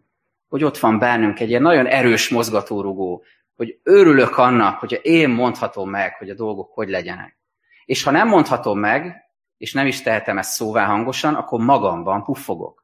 Hogy 0.49 0.64
ott 0.64 0.79
van 0.79 0.99
bennünk 0.99 1.40
egy 1.40 1.49
ilyen 1.49 1.62
nagyon 1.62 1.87
erős 1.87 2.29
mozgatórugó, 2.29 3.25
hogy 3.57 3.81
örülök 3.83 4.38
annak, 4.38 4.79
hogyha 4.79 4.97
én 4.97 5.29
mondhatom 5.29 5.90
meg, 5.90 6.14
hogy 6.14 6.31
a 6.31 6.35
dolgok 6.35 6.73
hogy 6.73 6.88
legyenek. 6.88 7.38
És 7.85 8.03
ha 8.03 8.11
nem 8.11 8.29
mondhatom 8.29 8.79
meg, 8.79 9.16
és 9.57 9.73
nem 9.73 9.87
is 9.87 10.03
tehetem 10.03 10.38
ezt 10.38 10.53
szóvá 10.53 10.85
hangosan, 10.85 11.35
akkor 11.35 11.61
magamban 11.61 12.23
puffogok. 12.23 12.81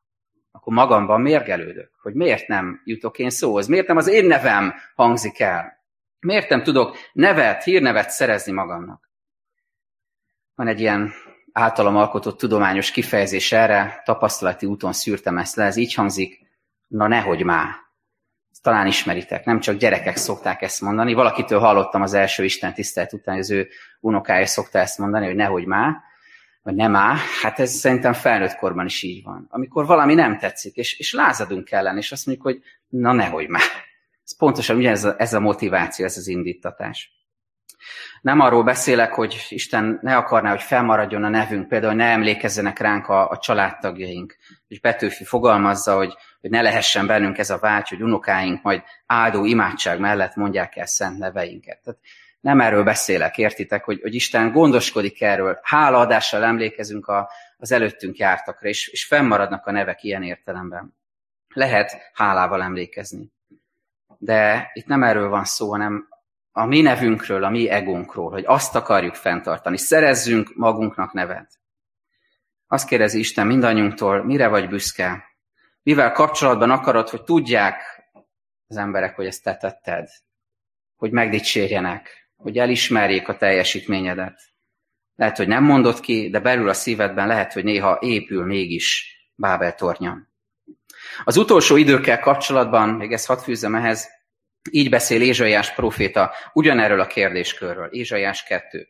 Akkor 0.66 0.78
magamban 0.78 1.20
mérgelődök, 1.20 1.90
hogy 2.02 2.14
miért 2.14 2.48
nem 2.48 2.80
jutok 2.84 3.18
én 3.18 3.30
szóhoz, 3.30 3.66
miért 3.66 3.86
nem 3.86 3.96
az 3.96 4.06
én 4.06 4.24
nevem 4.24 4.74
hangzik 4.94 5.40
el. 5.40 5.84
Miért 6.20 6.48
nem 6.48 6.62
tudok 6.62 6.96
nevet, 7.12 7.62
hírnevet 7.62 8.10
szerezni 8.10 8.52
magamnak. 8.52 9.10
Van 10.54 10.66
egy 10.68 10.80
ilyen 10.80 11.12
általam 11.52 11.96
alkotott 11.96 12.38
tudományos 12.38 12.90
kifejezés 12.90 13.52
erre, 13.52 14.02
tapasztalati 14.04 14.66
úton 14.66 14.92
szűrtem 14.92 15.38
ezt 15.38 15.56
le, 15.56 15.64
ez 15.64 15.76
így 15.76 15.94
hangzik, 15.94 16.40
na 16.86 17.06
nehogy 17.06 17.42
már. 17.42 17.68
Talán 18.62 18.86
ismeritek, 18.86 19.44
nem 19.44 19.60
csak 19.60 19.76
gyerekek 19.76 20.16
szokták 20.16 20.62
ezt 20.62 20.80
mondani. 20.80 21.14
Valakitől 21.14 21.58
hallottam 21.58 22.02
az 22.02 22.14
első 22.14 22.44
Isten 22.44 22.74
tisztelt 22.74 23.12
után, 23.12 23.38
az 23.38 23.50
ő 23.50 23.68
unokája 24.00 24.46
szokta 24.46 24.78
ezt 24.78 24.98
mondani, 24.98 25.26
hogy 25.26 25.36
nehogy 25.36 25.66
már, 25.66 25.94
vagy 26.66 26.74
nem 26.74 26.90
már. 26.90 27.16
Hát 27.42 27.58
ez 27.60 27.70
szerintem 27.70 28.12
felnőtt 28.12 28.54
korban 28.54 28.86
is 28.86 29.02
így 29.02 29.22
van. 29.22 29.46
Amikor 29.50 29.86
valami 29.86 30.14
nem 30.14 30.38
tetszik, 30.38 30.76
és, 30.76 30.98
és 30.98 31.12
lázadunk 31.12 31.70
ellen, 31.70 31.96
és 31.96 32.12
azt 32.12 32.26
mondjuk, 32.26 32.46
hogy 32.46 32.62
na 32.88 33.12
nehogy 33.12 33.48
már. 33.48 33.62
Ez 34.24 34.36
pontosan 34.36 34.76
ugye 34.76 34.90
ez 34.90 35.04
a, 35.04 35.14
ez 35.18 35.32
a 35.32 35.40
motiváció, 35.40 36.04
ez 36.04 36.16
az 36.16 36.26
indítatás. 36.28 37.10
Nem 38.20 38.40
arról 38.40 38.62
beszélek, 38.62 39.12
hogy 39.12 39.46
Isten 39.48 39.98
ne 40.02 40.16
akarná, 40.16 40.50
hogy 40.50 40.62
felmaradjon 40.62 41.24
a 41.24 41.28
nevünk, 41.28 41.68
például 41.68 41.94
ne 41.94 42.04
emlékezzenek 42.04 42.78
ránk 42.78 43.08
a, 43.08 43.28
a 43.30 43.38
családtagjaink. 43.38 44.36
És 44.68 44.80
Petőfi 44.80 45.24
fogalmazza, 45.24 45.96
hogy, 45.96 46.14
hogy 46.40 46.50
ne 46.50 46.62
lehessen 46.62 47.06
bennünk 47.06 47.38
ez 47.38 47.50
a 47.50 47.58
vágy, 47.58 47.88
hogy 47.88 48.02
unokáink 48.02 48.62
majd 48.62 48.82
áldó 49.06 49.44
imádság 49.44 49.98
mellett 49.98 50.34
mondják 50.34 50.76
el 50.76 50.86
szent 50.86 51.18
neveinket. 51.18 51.80
Tehát 51.82 52.00
nem 52.40 52.60
erről 52.60 52.84
beszélek, 52.84 53.38
értitek, 53.38 53.84
hogy, 53.84 54.00
hogy 54.00 54.14
Isten 54.14 54.52
gondoskodik 54.52 55.22
erről, 55.22 55.58
hálaadással 55.62 56.44
emlékezünk 56.44 57.06
a, 57.06 57.30
az 57.56 57.72
előttünk 57.72 58.16
jártakra, 58.16 58.68
és, 58.68 58.88
és 58.88 59.04
fennmaradnak 59.04 59.66
a 59.66 59.70
nevek 59.70 60.02
ilyen 60.02 60.22
értelemben. 60.22 60.94
Lehet 61.54 62.10
hálával 62.14 62.62
emlékezni. 62.62 63.32
De 64.18 64.70
itt 64.72 64.86
nem 64.86 65.02
erről 65.02 65.28
van 65.28 65.44
szó, 65.44 65.70
hanem 65.70 66.08
a 66.52 66.64
mi 66.64 66.80
nevünkről, 66.80 67.44
a 67.44 67.50
mi 67.50 67.68
egónkról, 67.68 68.30
hogy 68.30 68.44
azt 68.46 68.74
akarjuk 68.74 69.14
fenntartani. 69.14 69.78
Szerezzünk 69.78 70.54
magunknak 70.54 71.12
nevet. 71.12 71.58
Azt 72.66 72.88
kérdezi 72.88 73.18
Isten 73.18 73.46
mindannyiunktól, 73.46 74.24
mire 74.24 74.48
vagy 74.48 74.68
büszke? 74.68 75.24
Mivel 75.82 76.12
kapcsolatban 76.12 76.70
akarod, 76.70 77.08
hogy 77.08 77.22
tudják 77.22 78.04
az 78.66 78.76
emberek, 78.76 79.16
hogy 79.16 79.26
ezt 79.26 79.42
te 79.42 79.56
tetted? 79.56 80.08
Hogy 80.96 81.10
megdicsérjenek, 81.10 82.25
hogy 82.36 82.58
elismerjék 82.58 83.28
a 83.28 83.36
teljesítményedet. 83.36 84.40
Lehet, 85.14 85.36
hogy 85.36 85.48
nem 85.48 85.64
mondod 85.64 86.00
ki, 86.00 86.30
de 86.30 86.40
belül 86.40 86.68
a 86.68 86.74
szívedben 86.74 87.26
lehet, 87.26 87.52
hogy 87.52 87.64
néha 87.64 87.98
épül 88.00 88.44
mégis 88.44 89.14
Bábel 89.34 89.74
tornya. 89.74 90.28
Az 91.24 91.36
utolsó 91.36 91.76
időkkel 91.76 92.20
kapcsolatban, 92.20 92.88
még 92.88 93.12
ezt 93.12 93.26
hadd 93.26 93.38
fűzzem 93.38 93.74
ehhez, 93.74 94.08
így 94.70 94.90
beszél 94.90 95.22
Ézsaiás 95.22 95.74
proféta 95.74 96.32
ugyanerről 96.52 97.00
a 97.00 97.06
kérdéskörről. 97.06 97.88
Ézsaiás 97.90 98.42
2. 98.42 98.88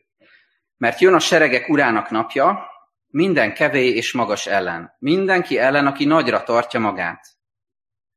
Mert 0.77 0.99
jön 0.99 1.13
a 1.13 1.19
seregek 1.19 1.69
urának 1.69 2.09
napja, 2.09 2.65
minden 3.07 3.53
kevé 3.53 3.87
és 3.87 4.13
magas 4.13 4.45
ellen. 4.45 4.95
Mindenki 4.99 5.57
ellen, 5.57 5.87
aki 5.87 6.05
nagyra 6.05 6.43
tartja 6.43 6.79
magát. 6.79 7.27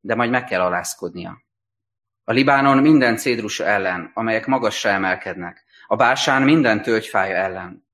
De 0.00 0.14
majd 0.14 0.30
meg 0.30 0.44
kell 0.44 0.60
alázkodnia. 0.60 1.42
A 2.24 2.32
Libánon 2.32 2.78
minden 2.78 3.16
cédrusa 3.16 3.64
ellen, 3.64 4.10
amelyek 4.14 4.46
magasra 4.46 4.90
emelkednek. 4.90 5.64
a 5.86 5.96
básán 5.96 6.42
minden 6.42 6.82
tölgyfája 6.82 7.36
ellen, 7.36 7.88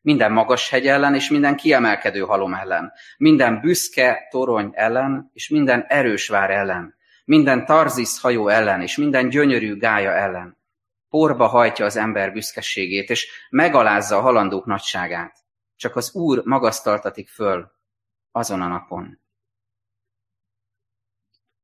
minden 0.00 0.32
magas 0.32 0.70
hegy 0.70 0.86
ellen 0.86 1.14
és 1.14 1.28
minden 1.28 1.56
kiemelkedő 1.56 2.20
halom 2.20 2.54
ellen, 2.54 2.92
minden 3.16 3.60
büszke 3.60 4.26
torony 4.30 4.70
ellen 4.72 5.30
és 5.34 5.48
minden 5.48 5.84
erős 5.88 6.28
vár 6.28 6.50
ellen, 6.50 6.96
minden 7.24 7.64
tarzisz 7.64 8.20
hajó 8.20 8.48
ellen 8.48 8.80
és 8.82 8.96
minden 8.96 9.28
gyönyörű 9.28 9.76
gája 9.76 10.10
ellen. 10.10 10.56
Porba 11.08 11.46
hajtja 11.46 11.84
az 11.84 11.96
ember 11.96 12.32
büszkeségét, 12.32 13.10
és 13.10 13.46
megalázza 13.50 14.16
a 14.16 14.20
halandók 14.20 14.66
nagyságát. 14.66 15.36
Csak 15.76 15.96
az 15.96 16.14
Úr 16.14 16.42
magasztaltatik 16.44 17.28
föl 17.28 17.72
azon 18.30 18.60
a 18.60 18.66
napon. 18.66 19.20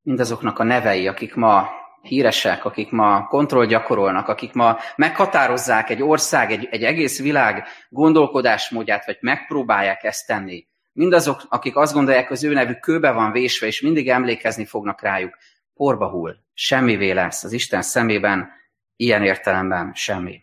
Mindazoknak 0.03 0.59
a 0.59 0.62
nevei, 0.62 1.09
akik 1.09 1.35
ma 1.35 1.69
híresek, 2.05 2.64
akik 2.64 2.90
ma 2.90 3.27
kontroll 3.27 3.67
gyakorolnak, 3.67 4.29
akik 4.29 4.53
ma 4.53 4.79
meghatározzák 4.97 5.90
egy 5.90 6.03
ország, 6.03 6.51
egy, 6.51 6.69
egy 6.71 6.83
egész 6.83 7.21
világ 7.21 7.67
gondolkodásmódját, 7.88 9.07
vagy 9.07 9.19
megpróbálják 9.21 10.05
ezt 10.05 10.27
tenni. 10.27 10.67
Mindazok, 10.93 11.43
akik 11.49 11.77
azt 11.77 11.95
gondolják, 11.95 12.31
az 12.31 12.45
ő 12.45 12.53
nevük 12.53 12.81
kőbe 12.81 13.11
van 13.11 13.33
vésve, 13.33 13.67
és 13.67 13.81
mindig 13.81 14.09
emlékezni 14.09 14.64
fognak 14.64 15.03
rájuk, 15.03 15.37
porba 15.75 16.09
hull, 16.09 16.37
semmivé 16.55 17.11
lesz 17.11 17.45
az 17.45 17.53
Isten 17.53 17.83
szemében, 17.83 18.51
ilyen 18.97 19.23
értelemben 19.23 19.93
semmi. 19.95 20.43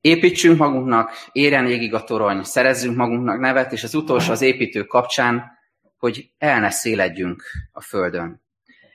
Építsünk 0.00 0.58
magunknak, 0.58 1.10
érjen 1.32 1.66
égig 1.66 1.94
a 1.94 2.04
torony, 2.04 2.42
szerezzünk 2.42 2.96
magunknak 2.96 3.38
nevet, 3.40 3.72
és 3.72 3.82
az 3.82 3.94
utolsó 3.94 4.32
az 4.32 4.42
építő 4.42 4.84
kapcsán, 4.84 5.58
hogy 5.96 6.30
el 6.38 6.60
ne 6.60 6.70
széledjünk 6.70 7.42
a 7.72 7.80
földön. 7.80 8.41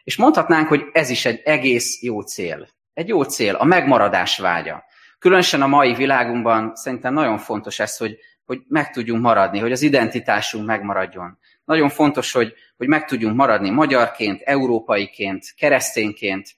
És 0.07 0.15
mondhatnánk, 0.15 0.67
hogy 0.67 0.85
ez 0.91 1.09
is 1.09 1.25
egy 1.25 1.41
egész 1.43 2.01
jó 2.01 2.21
cél. 2.21 2.67
Egy 2.93 3.07
jó 3.07 3.23
cél, 3.23 3.55
a 3.55 3.63
megmaradás 3.63 4.37
vágya. 4.37 4.83
Különösen 5.19 5.61
a 5.61 5.67
mai 5.67 5.93
világunkban 5.93 6.75
szerintem 6.75 7.13
nagyon 7.13 7.37
fontos 7.37 7.79
ez, 7.79 7.97
hogy, 7.97 8.17
hogy 8.45 8.61
meg 8.67 8.91
tudjunk 8.91 9.21
maradni, 9.21 9.59
hogy 9.59 9.71
az 9.71 9.81
identitásunk 9.81 10.65
megmaradjon. 10.65 11.37
Nagyon 11.65 11.89
fontos, 11.89 12.31
hogy, 12.31 12.53
hogy 12.77 12.87
meg 12.87 13.05
tudjunk 13.05 13.35
maradni 13.35 13.69
magyarként, 13.69 14.41
európaiként, 14.41 15.53
keresztényként, 15.55 16.49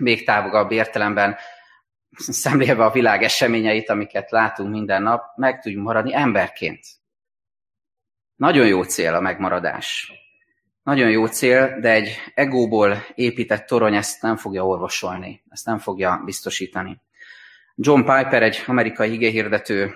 még 0.00 0.24
távolabb 0.24 0.70
értelemben, 0.70 1.36
szemlélve 2.16 2.84
a 2.84 2.90
világ 2.90 3.22
eseményeit, 3.22 3.90
amiket 3.90 4.30
látunk 4.30 4.70
minden 4.70 5.02
nap, 5.02 5.36
meg 5.36 5.60
tudjunk 5.60 5.86
maradni 5.86 6.14
emberként. 6.14 6.86
Nagyon 8.36 8.66
jó 8.66 8.82
cél 8.82 9.14
a 9.14 9.20
megmaradás. 9.20 10.12
Nagyon 10.88 11.10
jó 11.10 11.26
cél, 11.26 11.78
de 11.80 11.92
egy 11.92 12.16
egóból 12.34 13.04
épített 13.14 13.66
torony 13.66 13.94
ezt 13.94 14.22
nem 14.22 14.36
fogja 14.36 14.66
orvosolni, 14.66 15.42
ezt 15.48 15.66
nem 15.66 15.78
fogja 15.78 16.22
biztosítani. 16.24 17.00
John 17.74 18.00
Piper, 18.00 18.42
egy 18.42 18.62
amerikai 18.66 19.12
igéhirdető, 19.12 19.94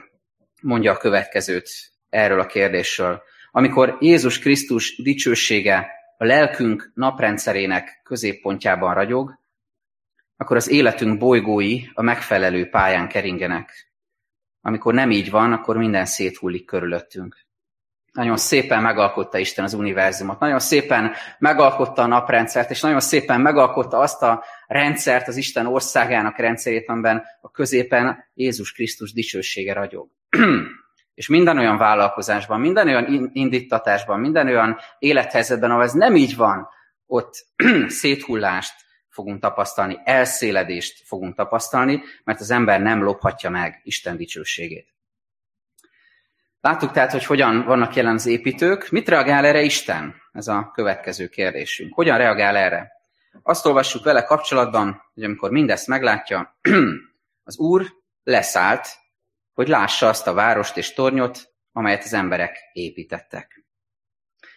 mondja 0.63 0.93
a 0.93 0.97
következőt 0.97 1.71
erről 2.09 2.41
a 2.41 2.47
kérdésről. 2.47 3.23
Amikor 3.51 3.97
Jézus 4.01 4.39
Krisztus 4.39 5.03
dicsősége 5.03 5.91
a 6.19 6.25
lelkünk 6.25 6.93
naprendszerének 6.95 8.01
középpontjában 8.05 8.95
ragyog, 8.95 9.39
akkor 10.37 10.57
az 10.57 10.71
életünk 10.71 11.19
bolygói 11.19 11.81
a 11.95 12.03
megfelelő 12.03 12.69
pályán 12.69 13.09
keringenek. 13.09 13.93
Amikor 14.61 14.95
nem 14.95 15.11
így 15.11 15.31
van, 15.31 15.53
akkor 15.53 15.77
minden 15.77 16.07
széthullik 16.07 16.65
körülöttünk. 16.65 17.51
Nagyon 18.13 18.37
szépen 18.37 18.83
megalkotta 18.83 19.39
Isten 19.39 19.65
az 19.65 19.75
univerzumot, 19.75 20.41
nagyon 20.41 20.59
szépen 20.59 21.13
megalkotta 21.39 22.03
a 22.03 22.07
naprendszert, 22.07 22.71
és 22.71 22.81
nagyon 22.81 23.01
szépen 23.01 23.41
megalkotta 23.41 23.99
azt 23.99 24.23
a 24.23 24.45
rendszert, 24.67 25.29
az 25.29 25.37
Isten 25.37 25.67
országának 25.67 26.39
rendszerét, 26.39 26.89
amiben 26.89 27.23
a 27.41 27.51
középen 27.51 28.25
Jézus 28.35 28.73
Krisztus 28.73 29.13
dicsősége 29.13 29.73
ragyog. 29.73 30.09
és 31.15 31.29
minden 31.29 31.59
olyan 31.59 31.77
vállalkozásban, 31.77 32.61
minden 32.61 32.87
olyan 32.87 33.31
indítatásban, 33.33 34.21
minden 34.21 34.47
olyan 34.47 34.79
élethelyzetben, 34.99 35.71
ahol 35.71 35.83
ez 35.83 35.93
nem 35.93 36.17
így 36.17 36.37
van, 36.37 36.69
ott 37.07 37.47
széthullást 37.89 38.75
fogunk 39.09 39.41
tapasztalni, 39.41 39.99
elszéledést 40.05 41.07
fogunk 41.07 41.35
tapasztalni, 41.35 42.03
mert 42.25 42.41
az 42.41 42.51
ember 42.51 42.81
nem 42.81 43.03
lophatja 43.03 43.51
meg 43.51 43.81
Isten 43.85 44.17
dicsőségét. 44.17 44.93
Láttuk 46.63 46.93
tehát, 46.93 47.13
hogy 47.13 47.25
hogyan 47.25 47.65
vannak 47.65 47.95
jelen 47.95 48.15
az 48.15 48.27
építők. 48.27 48.91
Mit 48.91 49.09
reagál 49.09 49.45
erre 49.45 49.63
Isten? 49.63 50.15
Ez 50.33 50.49
a 50.49 50.71
következő 50.75 51.29
kérdésünk. 51.29 51.95
Hogyan 51.95 52.19
reagál 52.19 52.57
erre? 52.57 52.93
Azt 53.43 53.67
olvassuk 53.67 54.05
vele 54.05 54.23
kapcsolatban, 54.23 55.03
hogy 55.15 55.25
amikor 55.25 55.51
mindezt 55.51 55.87
meglátja, 55.87 56.59
az 57.49 57.59
Úr 57.59 57.87
leszállt, 58.23 58.89
hogy 59.53 59.69
lássa 59.69 60.09
azt 60.09 60.27
a 60.27 60.33
várost 60.33 60.77
és 60.77 60.93
tornyot, 60.93 61.53
amelyet 61.73 62.05
az 62.05 62.13
emberek 62.13 62.59
építettek. 62.73 63.65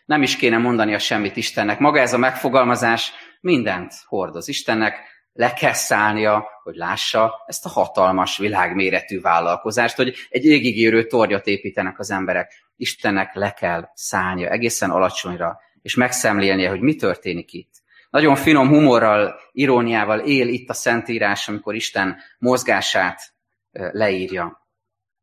Nem 0.06 0.22
is 0.22 0.36
kéne 0.36 0.58
mondani 0.58 0.94
a 0.94 1.00
semmit 1.00 1.36
Istennek. 1.36 1.80
Maga 1.80 2.00
ez 2.00 2.14
a 2.14 2.18
megfogalmazás 2.18 3.12
mindent 3.42 3.94
hordoz 4.06 4.48
Istennek, 4.48 5.00
le 5.36 5.54
kell 5.54 5.74
szállnia, 5.74 6.48
hogy 6.64 6.76
lássa 6.76 7.44
ezt 7.46 7.66
a 7.66 7.70
hatalmas 7.70 8.38
világméretű 8.38 9.22
vállalkozást, 9.22 9.96
hogy 9.96 10.16
egy 10.30 10.46
égigérő 10.46 11.08
tornyot 11.08 11.48
építenek 11.48 12.00
az 12.00 12.12
emberek. 12.12 12.54
Istennek 12.76 13.34
le 13.34 13.52
kell 13.52 13.90
szállnia 13.94 14.50
egészen 14.50 14.90
alacsonyra, 14.90 15.60
és 15.82 15.96
megszemlélnie, 15.96 16.70
hogy 16.70 16.82
mi 16.82 16.96
történik 16.96 17.54
itt. 17.54 17.74
Nagyon 18.10 18.36
finom 18.36 18.68
humorral, 18.68 19.36
iróniával 19.52 20.20
él 20.20 20.48
itt 20.48 20.70
a 20.70 20.74
Szentírás, 20.74 21.48
amikor 21.48 21.76
Isten 21.76 22.18
mozgását 22.40 23.34
leírja. 23.72 24.68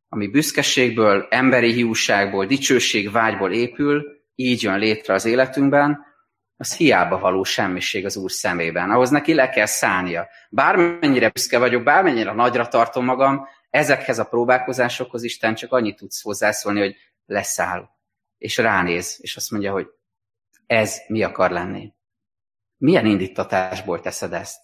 Ami 0.08 0.28
büszkeségből, 0.28 1.26
emberi 1.30 1.72
hiúságból, 1.72 2.46
dicsőség 2.46 3.10
vágyból 3.10 3.52
épül, 3.52 4.04
így 4.34 4.62
jön 4.62 4.78
létre 4.78 5.14
az 5.14 5.24
életünkben, 5.24 6.04
az 6.62 6.76
hiába 6.76 7.18
való 7.18 7.42
semmiség 7.42 8.04
az 8.04 8.16
Úr 8.16 8.30
szemében. 8.30 8.90
Ahhoz 8.90 9.10
neki 9.10 9.34
le 9.34 9.48
kell 9.48 9.66
szállnia. 9.66 10.28
Bármennyire 10.50 11.28
büszke 11.28 11.58
vagyok, 11.58 11.82
bármennyire 11.82 12.32
nagyra 12.32 12.68
tartom 12.68 13.04
magam, 13.04 13.46
ezekhez 13.70 14.18
a 14.18 14.24
próbálkozásokhoz 14.24 15.22
Isten 15.22 15.54
csak 15.54 15.72
annyit 15.72 15.96
tudsz 15.96 16.22
hozzászólni, 16.22 16.80
hogy 16.80 16.96
leszáll, 17.26 17.88
és 18.38 18.56
ránéz, 18.56 19.18
és 19.20 19.36
azt 19.36 19.50
mondja, 19.50 19.72
hogy 19.72 19.86
ez 20.66 21.00
mi 21.06 21.22
akar 21.22 21.50
lenni. 21.50 21.92
Milyen 22.76 23.06
indítatásból 23.06 24.00
teszed 24.00 24.32
ezt? 24.32 24.60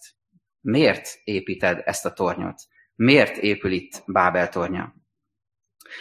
Miért 0.61 1.19
építed 1.23 1.81
ezt 1.85 2.05
a 2.05 2.13
tornyot? 2.13 2.61
Miért 2.95 3.37
épül 3.37 3.71
itt 3.71 4.03
Bábel 4.05 4.49
tornya? 4.49 4.93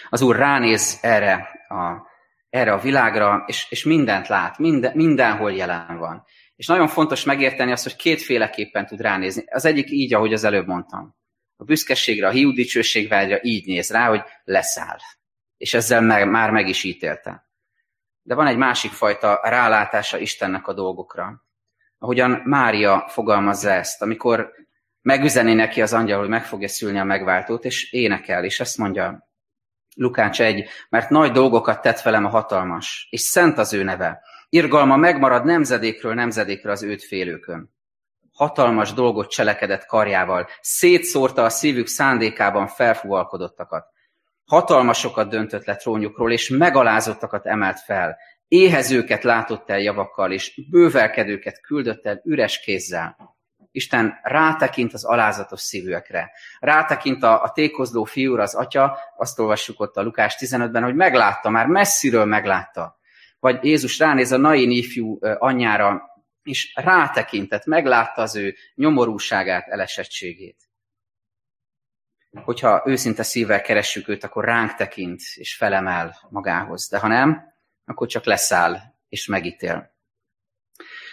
Az 0.09 0.21
Úr 0.21 0.37
ránéz 0.37 0.99
erre 1.03 1.35
a 1.69 2.08
erre 2.51 2.73
a 2.73 2.79
világra, 2.79 3.45
és, 3.47 3.67
és 3.71 3.85
mindent 3.85 4.29
lát, 4.29 4.59
minden, 4.59 4.93
mindenhol 4.95 5.53
jelen 5.53 5.99
van. 5.99 6.25
És 6.57 6.67
nagyon 6.67 6.89
fontos 6.89 7.25
megérteni 7.25 7.73
azt, 7.73 7.83
hogy 7.83 7.97
kétféleképpen 7.97 8.87
tud 8.87 9.01
ránézni. 9.01 9.45
Az 9.47 9.65
egyik 9.65 9.91
így, 9.91 10.15
ahogy 10.15 10.33
az 10.33 10.45
előbb 10.45 10.67
mondtam. 10.67 11.17
A 11.57 11.65
büszkeségre, 11.65 12.27
a 12.27 12.31
hiú 12.31 12.53
dicsőségvágyra 12.53 13.39
így 13.43 13.67
néz 13.67 13.91
rá, 13.91 14.09
hogy 14.09 14.23
leszáll. 14.45 14.99
És 15.57 15.75
ezzel 15.75 16.01
meg, 16.01 16.31
már 16.31 16.51
meg 16.51 16.69
is 16.69 16.85
ítélte. 16.85 17.47
De 18.23 18.35
van 18.35 18.47
egy 18.47 18.57
másik 18.57 18.91
fajta 18.91 19.41
rálátása 19.43 20.19
Istennek 20.19 20.67
a 20.67 20.73
dolgokra. 20.73 21.43
Ahogyan 21.99 22.43
Mária 22.45 23.09
fogalmazza 23.09 23.71
ezt, 23.71 24.03
amikor 24.03 24.53
megüzeni 25.03 25.55
neki 25.55 25.83
az 25.83 25.93
angyal, 25.93 26.19
hogy 26.19 26.29
meg 26.29 26.45
fogja 26.45 26.69
szülni 26.69 26.99
a 26.99 27.05
megváltót, 27.05 27.65
és 27.65 27.93
énekel, 27.93 28.45
és 28.45 28.61
ezt 28.61 28.79
mondja, 28.79 29.28
Lukács 29.99 30.41
1, 30.41 30.69
mert 30.89 31.11
nagy 31.11 31.31
dolgokat 31.31 31.83
tett 31.83 32.01
velem 32.01 32.25
a 32.25 32.29
hatalmas, 32.29 33.09
és 33.11 33.21
szent 33.21 33.59
az 33.59 33.73
ő 33.73 33.83
neve. 33.83 34.21
Irgalma 34.49 34.97
megmarad 34.97 35.45
nemzedékről 35.45 36.15
nemzedékre 36.15 36.71
az 36.71 36.83
őt 36.83 37.05
félőkön. 37.05 37.75
Hatalmas 38.33 38.93
dolgot 38.93 39.31
cselekedett 39.31 39.87
karjával, 39.87 40.49
szétszórta 40.61 41.45
a 41.45 41.49
szívük 41.49 41.87
szándékában 41.87 42.67
felfúvalkodottakat. 42.67 43.87
Hatalmasokat 44.45 45.29
döntött 45.29 45.65
le 45.65 45.77
trónjukról, 45.77 46.33
és 46.33 46.49
megalázottakat 46.49 47.47
emelt 47.47 47.81
fel. 47.81 48.17
Éhezőket 48.49 49.23
látott 49.23 49.71
el 49.71 49.81
javakkal, 49.81 50.33
és 50.33 50.61
bővelkedőket 50.71 51.61
küldött 51.61 52.07
el 52.07 52.21
üres 52.25 52.61
kézzel. 52.61 53.37
Isten 53.79 54.19
rátekint 54.23 54.93
az 54.93 55.05
alázatos 55.05 55.61
szívűekre. 55.61 56.31
Rátekint 56.59 57.23
a, 57.23 57.43
a 57.43 57.53
tékozló 57.53 58.05
fiúra 58.05 58.43
az 58.43 58.55
atya, 58.55 58.99
azt 59.17 59.39
olvassuk 59.39 59.81
ott 59.81 59.97
a 59.97 60.03
Lukás 60.03 60.37
15-ben, 60.39 60.83
hogy 60.83 60.95
meglátta, 60.95 61.51
már 61.51 61.67
messziről 61.67 62.25
meglátta. 62.25 62.99
Vagy 63.39 63.65
Jézus 63.65 63.99
ránéz 63.99 64.33
a 64.33 64.37
nain 64.37 64.71
ifjú 64.71 65.19
anyjára, 65.21 66.03
és 66.43 66.73
rátekintett, 66.75 67.65
meglátta 67.65 68.23
az 68.23 68.37
ő 68.37 68.55
nyomorúságát, 68.75 69.69
elesettségét. 69.69 70.57
Hogyha 72.45 72.83
őszinte 72.87 73.23
szívvel 73.23 73.61
keressük 73.61 74.09
őt, 74.09 74.25
akkor 74.25 74.45
ránk 74.45 74.75
tekint, 74.75 75.21
és 75.35 75.57
felemel 75.57 76.17
magához. 76.31 76.89
De 76.89 76.99
ha 76.99 77.07
nem, 77.07 77.43
akkor 77.85 78.07
csak 78.07 78.25
leszáll, 78.25 78.77
és 79.09 79.27
megítél. 79.27 79.97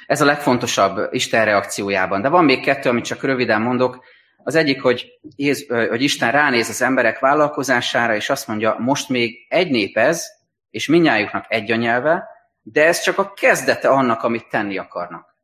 Ez 0.06 0.22
a 0.22 0.26
legfontosabb 0.26 1.14
Isten 1.14 1.46
reakciójában. 1.46 2.22
De 2.22 2.30
van 2.30 2.46
még 2.46 2.64
kettő, 2.64 2.90
amit 2.90 3.06
csak 3.06 3.24
röviden 3.24 3.62
mondok. 3.62 4.06
Az 4.44 4.56
egyik, 4.56 4.82
hogy, 4.82 5.20
Jéz, 5.36 5.66
hogy 5.68 6.02
Isten 6.02 6.32
ránéz 6.32 6.70
az 6.70 6.82
emberek 6.82 7.20
vállalkozására, 7.20 8.16
és 8.16 8.30
azt 8.30 8.48
mondja, 8.48 8.76
most 8.80 9.10
még 9.10 9.46
egy 9.50 9.70
nép 9.70 9.98
ez, 9.98 10.26
és 10.70 10.88
minnyájuknak 10.88 11.46
egy 11.48 11.72
a 11.72 11.76
nyelve, 11.76 12.28
de 12.62 12.86
ez 12.86 13.02
csak 13.02 13.18
a 13.18 13.34
kezdete 13.34 13.90
annak, 13.90 14.24
amit 14.24 14.50
tenni 14.50 14.78
akarnak. 14.78 15.36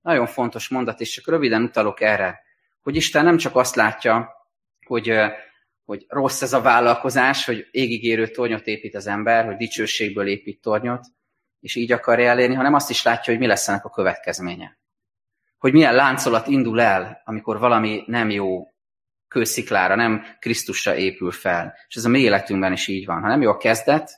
Nagyon 0.00 0.26
fontos 0.26 0.68
mondat, 0.68 1.00
és 1.00 1.10
csak 1.10 1.28
röviden 1.28 1.62
utalok 1.62 2.00
erre, 2.00 2.42
hogy 2.82 2.96
Isten 2.96 3.24
nem 3.24 3.36
csak 3.36 3.56
azt 3.56 3.74
látja, 3.74 4.30
hogy, 4.86 5.12
hogy 5.84 6.04
rossz 6.08 6.42
ez 6.42 6.52
a 6.52 6.60
vállalkozás, 6.60 7.44
hogy 7.44 7.68
égigérő 7.70 8.26
tornyot 8.26 8.66
épít 8.66 8.94
az 8.94 9.06
ember, 9.06 9.44
hogy 9.44 9.56
dicsőségből 9.56 10.26
épít 10.26 10.60
tornyot, 10.60 11.06
és 11.64 11.74
így 11.74 11.92
akarja 11.92 12.30
elérni, 12.30 12.54
hanem 12.54 12.74
azt 12.74 12.90
is 12.90 13.02
látja, 13.02 13.32
hogy 13.32 13.42
mi 13.42 13.48
lesz 13.48 13.68
ennek 13.68 13.84
a 13.84 13.90
következménye. 13.90 14.78
Hogy 15.58 15.72
milyen 15.72 15.94
láncolat 15.94 16.46
indul 16.46 16.80
el, 16.80 17.22
amikor 17.24 17.58
valami 17.58 18.02
nem 18.06 18.30
jó 18.30 18.74
kősziklára, 19.28 19.94
nem 19.94 20.24
Krisztusra 20.38 20.96
épül 20.96 21.30
fel. 21.30 21.74
És 21.88 21.94
ez 21.96 22.04
a 22.04 22.08
mi 22.08 22.18
életünkben 22.18 22.72
is 22.72 22.88
így 22.88 23.06
van. 23.06 23.20
Ha 23.20 23.28
nem 23.28 23.42
jó 23.42 23.50
a 23.50 23.56
kezdet, 23.56 24.10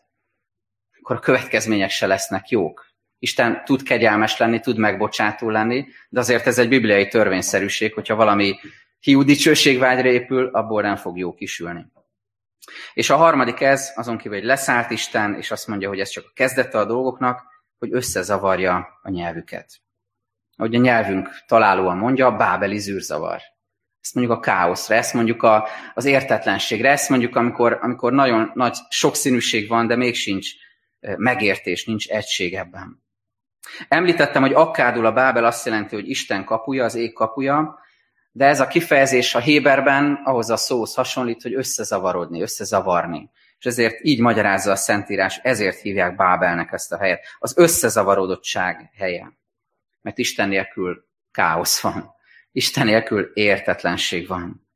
akkor 0.99 1.17
a 1.17 1.19
következmények 1.19 1.91
se 1.91 2.07
lesznek 2.07 2.49
jók. 2.49 2.87
Isten 3.19 3.65
tud 3.65 3.83
kegyelmes 3.83 4.37
lenni, 4.37 4.61
tud 4.61 4.79
megbocsátó 4.79 5.51
lenni, 5.51 5.87
de 6.09 6.21
azért 6.21 6.47
ez 6.47 6.59
egy 6.59 6.69
bibliai 6.69 7.09
törvényszerűség, 7.09 7.95
hogyha 7.95 8.15
valami 8.15 8.59
hiú 9.01 9.23
dicsőségvágyra 9.23 10.09
épül, 10.09 10.47
abból 10.47 10.83
nem 10.83 10.97
fog 10.97 11.19
jó 11.19 11.35
kisülni. 11.35 11.87
És 12.95 13.11
a 13.11 13.17
harmadik 13.17 13.61
ez, 13.61 13.93
azon 13.95 14.17
kívül, 14.17 14.39
hogy 14.39 14.47
leszállt 14.47 14.91
Isten, 14.91 15.35
és 15.35 15.51
azt 15.51 15.67
mondja, 15.67 15.89
hogy 15.89 16.01
ez 16.01 16.09
csak 16.09 16.25
a 16.27 16.33
kezdete 16.35 16.79
a 16.79 16.85
dolgoknak, 16.85 17.43
hogy 17.79 17.89
összezavarja 17.93 18.89
a 19.03 19.11
nyelvüket. 19.11 19.71
Ahogy 20.57 20.75
a 20.75 20.79
nyelvünk 20.79 21.29
találóan 21.47 21.97
mondja, 21.97 22.27
a 22.27 22.37
bábeli 22.37 22.79
zűrzavar. 22.79 23.41
Ezt 24.01 24.15
mondjuk 24.15 24.37
a 24.37 24.41
káoszra, 24.41 24.95
ezt 24.95 25.15
mondjuk 25.15 25.43
a, 25.43 25.69
az 25.95 26.05
értetlenségre, 26.05 26.91
ezt 26.91 27.09
mondjuk, 27.09 27.37
amikor, 27.37 27.79
amikor 27.83 28.13
nagyon 28.13 28.51
nagy 28.55 28.77
sokszínűség 28.89 29.69
van, 29.69 29.87
de 29.87 29.97
még 29.97 30.15
sincs 30.15 30.51
megértés, 31.01 31.85
nincs 31.85 32.09
egység 32.09 32.55
ebben. 32.55 33.05
Említettem, 33.89 34.43
hogy 34.43 34.53
akkádul 34.53 35.07
a 35.07 35.13
Bábel 35.13 35.45
azt 35.45 35.67
jelenti, 35.67 35.95
hogy 35.95 36.09
Isten 36.09 36.45
kapuja, 36.45 36.85
az 36.85 36.95
ég 36.95 37.13
kapuja, 37.13 37.79
de 38.37 38.47
ez 38.47 38.61
a 38.61 38.67
kifejezés 38.67 39.35
a 39.35 39.39
Héberben 39.39 40.21
ahhoz 40.25 40.51
a 40.51 40.57
szóhoz 40.57 40.95
hasonlít, 40.95 41.43
hogy 41.43 41.55
összezavarodni, 41.55 42.43
összezavarni. 42.43 43.31
És 43.59 43.65
ezért 43.65 44.05
így 44.05 44.21
magyarázza 44.21 44.71
a 44.71 44.77
Szentírás, 44.77 45.41
ezért 45.43 45.81
hívják 45.81 46.17
Bábelnek 46.17 46.73
ezt 46.73 46.93
a 46.93 46.99
helyet. 46.99 47.25
Az 47.39 47.59
összezavarodottság 47.59 48.91
helye. 48.97 49.33
Mert 50.01 50.19
Isten 50.19 50.49
nélkül 50.49 51.07
káosz 51.31 51.81
van. 51.81 52.15
Isten 52.53 52.87
nélkül 52.87 53.31
értetlenség 53.35 54.27
van. 54.27 54.69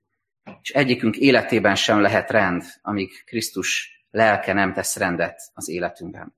És 0.62 0.70
egyikünk 0.70 1.16
életében 1.16 1.75
sem 1.75 2.01
lehet 2.01 2.31
rend, 2.31 2.64
amíg 2.83 3.25
Krisztus 3.25 4.01
lelke 4.11 4.53
nem 4.53 4.73
tesz 4.73 4.96
rendet 4.96 5.40
az 5.55 5.68
életünkben. 5.68 6.37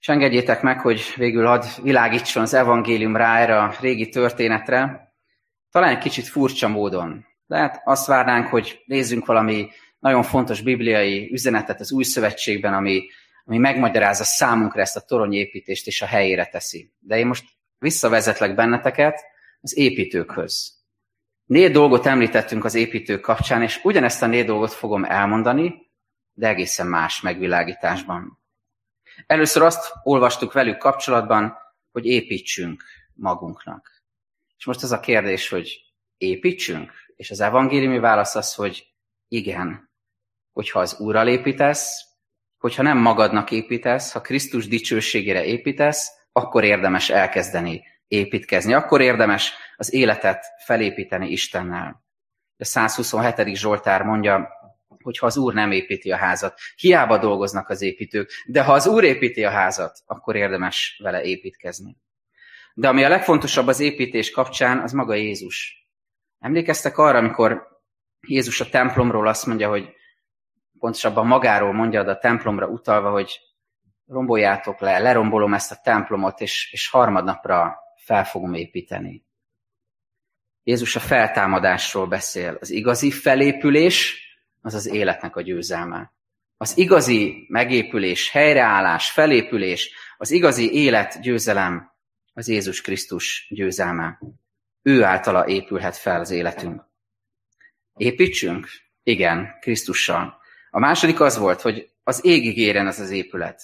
És 0.00 0.08
engedjétek 0.08 0.62
meg, 0.62 0.80
hogy 0.80 1.12
végül 1.16 1.46
ad 1.46 1.64
világítson 1.82 2.42
az 2.42 2.54
evangélium 2.54 3.16
rá 3.16 3.38
erre 3.40 3.58
a 3.58 3.74
régi 3.80 4.08
történetre, 4.08 5.04
talán 5.74 5.90
egy 5.90 6.02
kicsit 6.02 6.28
furcsa 6.28 6.68
módon. 6.68 7.26
Lehet 7.46 7.80
azt 7.84 8.06
várnánk, 8.06 8.46
hogy 8.46 8.82
nézzünk 8.86 9.26
valami 9.26 9.70
nagyon 9.98 10.22
fontos 10.22 10.62
bibliai 10.62 11.30
üzenetet 11.32 11.80
az 11.80 11.92
új 11.92 12.04
szövetségben, 12.04 12.74
ami, 12.74 13.06
ami 13.44 13.58
megmagyarázza 13.58 14.24
számunkra 14.24 14.80
ezt 14.80 14.96
a 14.96 15.00
toronyépítést 15.00 15.86
és 15.86 16.02
a 16.02 16.06
helyére 16.06 16.46
teszi. 16.46 16.92
De 16.98 17.18
én 17.18 17.26
most 17.26 17.44
visszavezetlek 17.78 18.54
benneteket 18.54 19.24
az 19.60 19.76
építőkhöz. 19.76 20.82
Négy 21.44 21.72
dolgot 21.72 22.06
említettünk 22.06 22.64
az 22.64 22.74
építők 22.74 23.20
kapcsán, 23.20 23.62
és 23.62 23.80
ugyanezt 23.82 24.22
a 24.22 24.26
négy 24.26 24.46
dolgot 24.46 24.72
fogom 24.72 25.04
elmondani, 25.04 25.74
de 26.32 26.48
egészen 26.48 26.86
más 26.86 27.20
megvilágításban. 27.20 28.40
Először 29.26 29.62
azt 29.62 29.92
olvastuk 30.02 30.52
velük 30.52 30.78
kapcsolatban, 30.78 31.56
hogy 31.90 32.06
építsünk 32.06 32.82
magunknak. 33.14 34.03
És 34.58 34.64
most 34.64 34.82
az 34.82 34.92
a 34.92 35.00
kérdés, 35.00 35.48
hogy 35.48 35.78
építsünk? 36.16 36.92
És 37.16 37.30
az 37.30 37.40
evangéliumi 37.40 37.98
válasz 37.98 38.34
az, 38.34 38.54
hogy 38.54 38.86
igen. 39.28 39.90
Hogyha 40.52 40.80
az 40.80 41.00
Úrral 41.00 41.28
építesz, 41.28 42.02
hogyha 42.58 42.82
nem 42.82 42.98
magadnak 42.98 43.50
építesz, 43.50 44.12
ha 44.12 44.20
Krisztus 44.20 44.68
dicsőségére 44.68 45.44
építesz, 45.44 46.08
akkor 46.32 46.64
érdemes 46.64 47.10
elkezdeni 47.10 47.82
építkezni. 48.08 48.72
Akkor 48.72 49.00
érdemes 49.00 49.52
az 49.76 49.92
életet 49.92 50.44
felépíteni 50.64 51.30
Istennel. 51.30 52.04
A 52.58 52.64
127. 52.64 53.56
Zsoltár 53.56 54.02
mondja, 54.02 54.48
hogyha 55.02 55.26
az 55.26 55.36
Úr 55.36 55.54
nem 55.54 55.70
építi 55.70 56.12
a 56.12 56.16
házat. 56.16 56.58
Hiába 56.76 57.18
dolgoznak 57.18 57.68
az 57.68 57.82
építők, 57.82 58.30
de 58.46 58.62
ha 58.62 58.72
az 58.72 58.86
Úr 58.86 59.04
építi 59.04 59.44
a 59.44 59.50
házat, 59.50 59.98
akkor 60.06 60.36
érdemes 60.36 61.00
vele 61.02 61.22
építkezni. 61.22 61.96
De 62.76 62.88
ami 62.88 63.04
a 63.04 63.08
legfontosabb 63.08 63.66
az 63.66 63.80
építés 63.80 64.30
kapcsán, 64.30 64.78
az 64.80 64.92
maga 64.92 65.14
Jézus. 65.14 65.88
Emlékeztek 66.38 66.98
arra, 66.98 67.18
amikor 67.18 67.62
Jézus 68.20 68.60
a 68.60 68.68
templomról 68.68 69.26
azt 69.26 69.46
mondja, 69.46 69.68
hogy 69.68 69.88
pontosabban 70.78 71.26
magáról 71.26 71.72
mondja, 71.72 72.04
de 72.04 72.10
a 72.10 72.18
templomra 72.18 72.66
utalva, 72.66 73.10
hogy 73.10 73.40
romboljátok 74.06 74.80
le, 74.80 74.98
lerombolom 74.98 75.54
ezt 75.54 75.72
a 75.72 75.80
templomot, 75.82 76.40
és, 76.40 76.68
és 76.72 76.88
harmadnapra 76.88 77.76
fel 77.96 78.24
fogom 78.24 78.54
építeni. 78.54 79.24
Jézus 80.62 80.96
a 80.96 81.00
feltámadásról 81.00 82.06
beszél. 82.06 82.56
Az 82.60 82.70
igazi 82.70 83.10
felépülés 83.10 84.22
az 84.60 84.74
az 84.74 84.86
életnek 84.86 85.36
a 85.36 85.40
győzelme. 85.40 86.12
Az 86.56 86.78
igazi 86.78 87.46
megépülés, 87.48 88.30
helyreállás, 88.30 89.10
felépülés, 89.10 89.90
az 90.16 90.30
igazi 90.30 90.74
élet 90.74 91.20
győzelem 91.20 91.93
az 92.34 92.48
Jézus 92.48 92.80
Krisztus 92.80 93.46
győzelme. 93.50 94.20
Ő 94.82 95.02
általa 95.02 95.46
épülhet 95.46 95.96
fel 95.96 96.20
az 96.20 96.30
életünk. 96.30 96.84
Építsünk? 97.96 98.68
Igen, 99.02 99.58
Krisztussal. 99.60 100.36
A 100.70 100.78
második 100.78 101.20
az 101.20 101.38
volt, 101.38 101.60
hogy 101.60 101.90
az 102.02 102.24
égig 102.24 102.58
éren 102.58 102.86
ez 102.86 103.00
az 103.00 103.10
épület. 103.10 103.62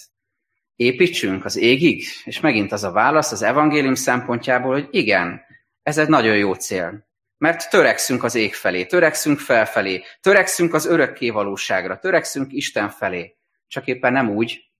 Építsünk 0.75 1.45
az 1.45 1.57
égig? 1.57 2.05
És 2.23 2.39
megint 2.39 2.71
az 2.71 2.83
a 2.83 2.91
válasz 2.91 3.31
az 3.31 3.41
evangélium 3.41 3.95
szempontjából, 3.95 4.73
hogy 4.73 4.87
igen, 4.91 5.41
ez 5.83 5.97
egy 5.97 6.07
nagyon 6.07 6.37
jó 6.37 6.53
cél. 6.53 7.07
Mert 7.37 7.69
törekszünk 7.69 8.23
az 8.23 8.35
ég 8.35 8.53
felé, 8.53 8.85
törekszünk 8.85 9.39
felfelé, 9.39 10.03
törekszünk 10.21 10.73
az 10.73 10.85
örökké 10.85 11.29
valóságra, 11.29 11.99
törekszünk 11.99 12.53
Isten 12.53 12.89
felé. 12.89 13.35
Csak 13.67 13.87
éppen 13.87 14.11
nem 14.13 14.29
úgy, 14.29 14.70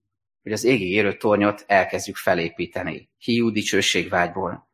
hogy 0.41 0.51
az 0.51 0.63
égi 0.63 0.91
érő 0.91 1.17
tornyot 1.17 1.63
elkezdjük 1.67 2.15
felépíteni. 2.15 3.09
Hiú 3.17 3.49
dicsőségvágyból. 3.49 4.69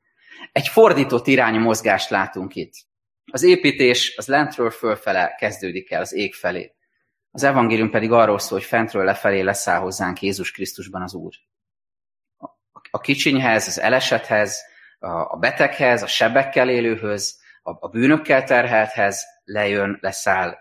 Egy 0.51 0.67
fordított 0.67 1.27
irányú 1.27 1.59
mozgást 1.59 2.09
látunk 2.09 2.55
itt. 2.55 2.73
Az 3.31 3.43
építés 3.43 4.13
az 4.17 4.27
lentről 4.27 4.69
fölfele 4.69 5.35
kezdődik 5.37 5.91
el, 5.91 6.01
az 6.01 6.13
ég 6.13 6.33
felé. 6.33 6.75
Az 7.31 7.43
evangélium 7.43 7.89
pedig 7.89 8.11
arról 8.11 8.39
szól, 8.39 8.57
hogy 8.57 8.67
fentről 8.67 9.03
lefelé 9.03 9.41
leszáll 9.41 9.79
hozzánk 9.79 10.21
Jézus 10.21 10.51
Krisztusban 10.51 11.01
az 11.01 11.13
Úr. 11.13 11.33
A 12.89 12.99
kicsinyhez, 12.99 13.67
az 13.67 13.79
elesethez, 13.79 14.61
a 14.99 15.37
beteghez, 15.37 16.03
a 16.03 16.07
sebekkel 16.07 16.69
élőhöz, 16.69 17.39
a 17.63 17.87
bűnökkel 17.87 18.43
terhelthez 18.43 19.23
lejön, 19.43 19.97
leszáll, 20.01 20.57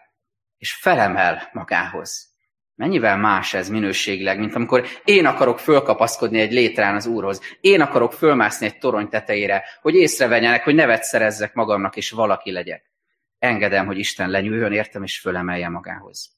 és 0.58 0.74
felemel 0.74 1.48
magához. 1.52 2.35
Mennyivel 2.76 3.16
más 3.16 3.54
ez 3.54 3.68
minőségileg, 3.68 4.38
mint 4.38 4.54
amikor 4.54 4.86
én 5.04 5.26
akarok 5.26 5.58
fölkapaszkodni 5.58 6.40
egy 6.40 6.52
létrán 6.52 6.94
az 6.94 7.06
Úrhoz. 7.06 7.40
Én 7.60 7.80
akarok 7.80 8.12
fölmászni 8.12 8.66
egy 8.66 8.78
torony 8.78 9.08
tetejére, 9.08 9.64
hogy 9.80 9.94
észrevenjenek, 9.94 10.64
hogy 10.64 10.74
nevet 10.74 11.02
szerezzek 11.02 11.54
magamnak, 11.54 11.96
és 11.96 12.10
valaki 12.10 12.52
legyek. 12.52 12.90
Engedem, 13.38 13.86
hogy 13.86 13.98
Isten 13.98 14.30
lenyűljön 14.30 14.72
értem, 14.72 15.02
és 15.02 15.20
fölemelje 15.20 15.68
magához. 15.68 16.36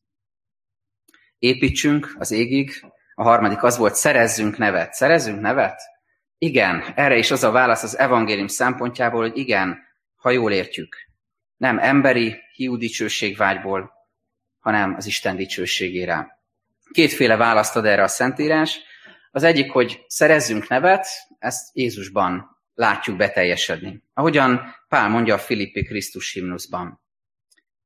Építsünk 1.39 2.15
az 2.19 2.31
égig. 2.31 2.85
A 3.15 3.23
harmadik 3.23 3.63
az 3.63 3.77
volt, 3.77 3.95
szerezzünk 3.95 4.59
nevet. 4.59 4.93
Szerezzünk 4.93 5.41
nevet? 5.41 5.81
Igen, 6.39 6.85
erre 6.95 7.17
is 7.17 7.31
az 7.31 7.45
a 7.45 7.51
válasz 7.51 7.83
az 7.83 7.99
evangélium 7.99 8.47
szempontjából, 8.47 9.21
hogy 9.21 9.37
igen, 9.37 9.79
ha 10.17 10.31
jól 10.31 10.53
értjük. 10.53 10.97
Nem 11.57 11.79
emberi, 11.79 12.37
hiú 12.53 12.77
dicsőségvágyból, 12.77 13.98
hanem 14.59 14.95
az 14.95 15.07
Isten 15.07 15.37
dicsőségére. 15.37 16.41
Kétféle 16.93 17.37
választ 17.37 17.77
ad 17.77 17.85
erre 17.85 18.03
a 18.03 18.09
Szentírás. 18.09 18.81
Az 19.31 19.43
egyik, 19.43 19.71
hogy 19.71 20.05
szerezzünk 20.07 20.69
nevet, 20.69 21.07
ezt 21.39 21.77
Jézusban 21.77 22.57
látjuk 22.75 23.17
beteljesedni. 23.17 24.03
Ahogyan 24.15 24.75
Pál 24.89 25.09
mondja 25.09 25.35
a 25.35 25.39
Filippi 25.39 25.85
Krisztus 25.85 26.33
himnuszban. 26.33 27.01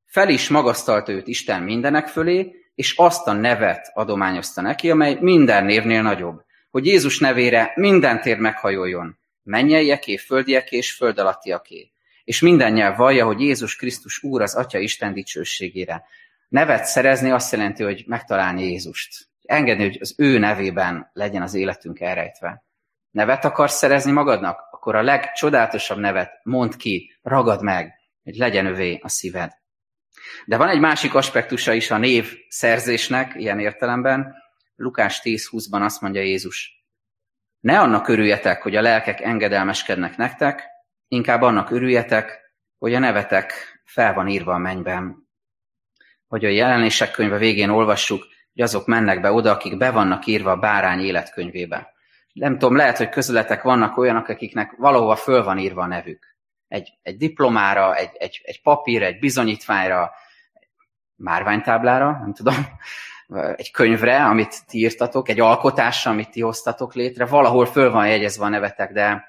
Fel 0.04 0.28
is 0.28 0.48
magasztalt 0.48 1.08
őt 1.08 1.26
Isten 1.26 1.62
mindenek 1.62 2.08
fölé, 2.08 2.62
és 2.74 2.96
azt 2.96 3.26
a 3.26 3.32
nevet 3.32 3.90
adományozta 3.94 4.60
neki, 4.60 4.90
amely 4.90 5.16
minden 5.20 5.64
névnél 5.64 6.02
nagyobb, 6.02 6.44
hogy 6.70 6.86
Jézus 6.86 7.18
nevére 7.18 7.72
minden 7.74 8.20
tér 8.20 8.38
meghajoljon, 8.38 9.18
mennyeieké, 9.42 10.16
földieké 10.16 10.76
és 10.76 10.92
föld 10.92 11.18
alattiaké, 11.18 11.92
és 12.24 12.40
minden 12.40 12.72
nyelv 12.72 12.96
vallja, 12.96 13.26
hogy 13.26 13.40
Jézus 13.40 13.76
Krisztus 13.76 14.22
Úr 14.22 14.42
az 14.42 14.54
Atya 14.54 14.78
Isten 14.78 15.12
dicsőségére. 15.12 16.04
Nevet 16.52 16.84
szerezni 16.84 17.30
azt 17.30 17.52
jelenti, 17.52 17.82
hogy 17.82 18.04
megtalálni 18.06 18.62
Jézust. 18.62 19.28
Engedni, 19.42 19.84
hogy 19.84 19.98
az 20.00 20.14
ő 20.16 20.38
nevében 20.38 21.10
legyen 21.12 21.42
az 21.42 21.54
életünk 21.54 22.00
elrejtve. 22.00 22.64
Nevet 23.10 23.44
akarsz 23.44 23.76
szerezni 23.76 24.12
magadnak? 24.12 24.68
Akkor 24.70 24.94
a 24.94 25.02
legcsodálatosabb 25.02 25.98
nevet 25.98 26.40
mondd 26.42 26.76
ki, 26.76 27.18
ragad 27.22 27.62
meg, 27.62 27.94
hogy 28.22 28.36
legyen 28.36 28.66
övé 28.66 28.98
a 29.02 29.08
szíved. 29.08 29.52
De 30.46 30.56
van 30.56 30.68
egy 30.68 30.80
másik 30.80 31.14
aspektusa 31.14 31.72
is 31.72 31.90
a 31.90 31.98
név 31.98 32.32
szerzésnek, 32.48 33.34
ilyen 33.34 33.60
értelemben. 33.60 34.34
Lukás 34.74 35.20
10.20-ban 35.24 35.82
azt 35.82 36.00
mondja 36.00 36.20
Jézus, 36.20 36.86
ne 37.60 37.80
annak 37.80 38.08
örüljetek, 38.08 38.62
hogy 38.62 38.76
a 38.76 38.80
lelkek 38.80 39.20
engedelmeskednek 39.20 40.16
nektek, 40.16 40.68
inkább 41.08 41.42
annak 41.42 41.70
örüljetek, 41.70 42.40
hogy 42.78 42.94
a 42.94 42.98
nevetek 42.98 43.52
fel 43.84 44.14
van 44.14 44.28
írva 44.28 44.54
a 44.54 44.58
mennyben. 44.58 45.21
Hogy 46.32 46.44
a 46.44 46.48
jelenések 46.48 47.10
könyve 47.10 47.36
végén 47.36 47.68
olvassuk, 47.68 48.26
hogy 48.52 48.62
azok 48.62 48.86
mennek 48.86 49.20
be 49.20 49.32
oda, 49.32 49.50
akik 49.50 49.76
be 49.76 49.90
vannak 49.90 50.26
írva 50.26 50.50
a 50.50 50.56
bárány 50.56 51.00
életkönyvébe. 51.00 51.92
Nem 52.32 52.58
tudom, 52.58 52.76
lehet, 52.76 52.96
hogy 52.96 53.08
közületek 53.08 53.62
vannak 53.62 53.96
olyanok, 53.96 54.28
akiknek 54.28 54.74
valahova 54.78 55.16
föl 55.16 55.44
van 55.44 55.58
írva 55.58 55.82
a 55.82 55.86
nevük. 55.86 56.36
Egy, 56.68 56.92
egy 57.02 57.16
diplomára, 57.16 57.94
egy, 57.94 58.10
egy, 58.12 58.40
egy 58.44 58.62
papír, 58.62 59.02
egy 59.02 59.18
bizonyítványra, 59.18 60.10
márványtáblára, 61.16 62.10
nem 62.10 62.32
tudom, 62.34 62.54
egy 63.56 63.70
könyvre, 63.70 64.24
amit 64.24 64.66
ti 64.66 64.78
írtatok, 64.78 65.28
egy 65.28 65.40
alkotásra, 65.40 66.10
amit 66.10 66.30
ti 66.30 66.40
hoztatok 66.40 66.94
létre, 66.94 67.26
valahol 67.26 67.66
föl 67.66 67.90
van 67.90 68.08
jegyezve 68.08 68.44
a 68.44 68.48
nevetek, 68.48 68.92
de 68.92 69.24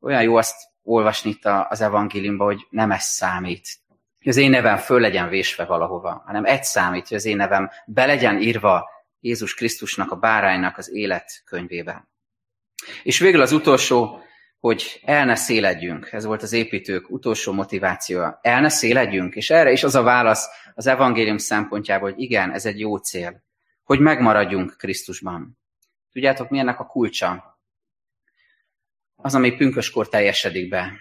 olyan 0.00 0.22
jó 0.22 0.36
azt 0.36 0.56
olvasni 0.82 1.30
itt 1.30 1.44
az 1.44 1.80
evangéliumban, 1.80 2.46
hogy 2.46 2.66
nem 2.70 2.90
ez 2.90 3.04
számít. 3.04 3.84
Hogy 4.26 4.34
az 4.34 4.40
én 4.40 4.50
nevem 4.50 4.76
föl 4.76 5.00
legyen 5.00 5.28
vésve 5.28 5.64
valahova, 5.64 6.22
hanem 6.26 6.44
egy 6.44 6.64
számít, 6.64 7.08
hogy 7.08 7.16
az 7.16 7.24
én 7.24 7.36
nevem 7.36 7.70
be 7.86 8.06
legyen 8.06 8.40
írva 8.40 8.88
Jézus 9.20 9.54
Krisztusnak, 9.54 10.10
a 10.10 10.16
báránynak 10.16 10.78
az 10.78 10.94
élet 10.94 11.42
könyvébe. 11.44 12.08
És 13.02 13.18
végül 13.18 13.40
az 13.40 13.52
utolsó, 13.52 14.20
hogy 14.58 15.00
el 15.04 15.24
ne 15.24 15.34
széledjünk. 15.34 16.12
Ez 16.12 16.24
volt 16.24 16.42
az 16.42 16.52
építők 16.52 17.10
utolsó 17.10 17.52
motivációja. 17.52 18.38
El 18.42 18.60
ne 18.60 18.68
széledjünk. 18.68 19.34
És 19.34 19.50
erre 19.50 19.70
is 19.72 19.84
az 19.84 19.94
a 19.94 20.02
válasz 20.02 20.48
az 20.74 20.86
evangélium 20.86 21.38
szempontjából, 21.38 22.10
hogy 22.10 22.20
igen, 22.20 22.52
ez 22.52 22.66
egy 22.66 22.80
jó 22.80 22.96
cél. 22.96 23.44
Hogy 23.82 24.00
megmaradjunk 24.00 24.76
Krisztusban. 24.76 25.58
Tudjátok, 26.12 26.48
mi 26.48 26.58
ennek 26.58 26.80
a 26.80 26.86
kulcsa? 26.86 27.60
Az, 29.16 29.34
ami 29.34 29.52
pünköskor 29.52 30.08
teljesedik 30.08 30.68
be. 30.68 30.92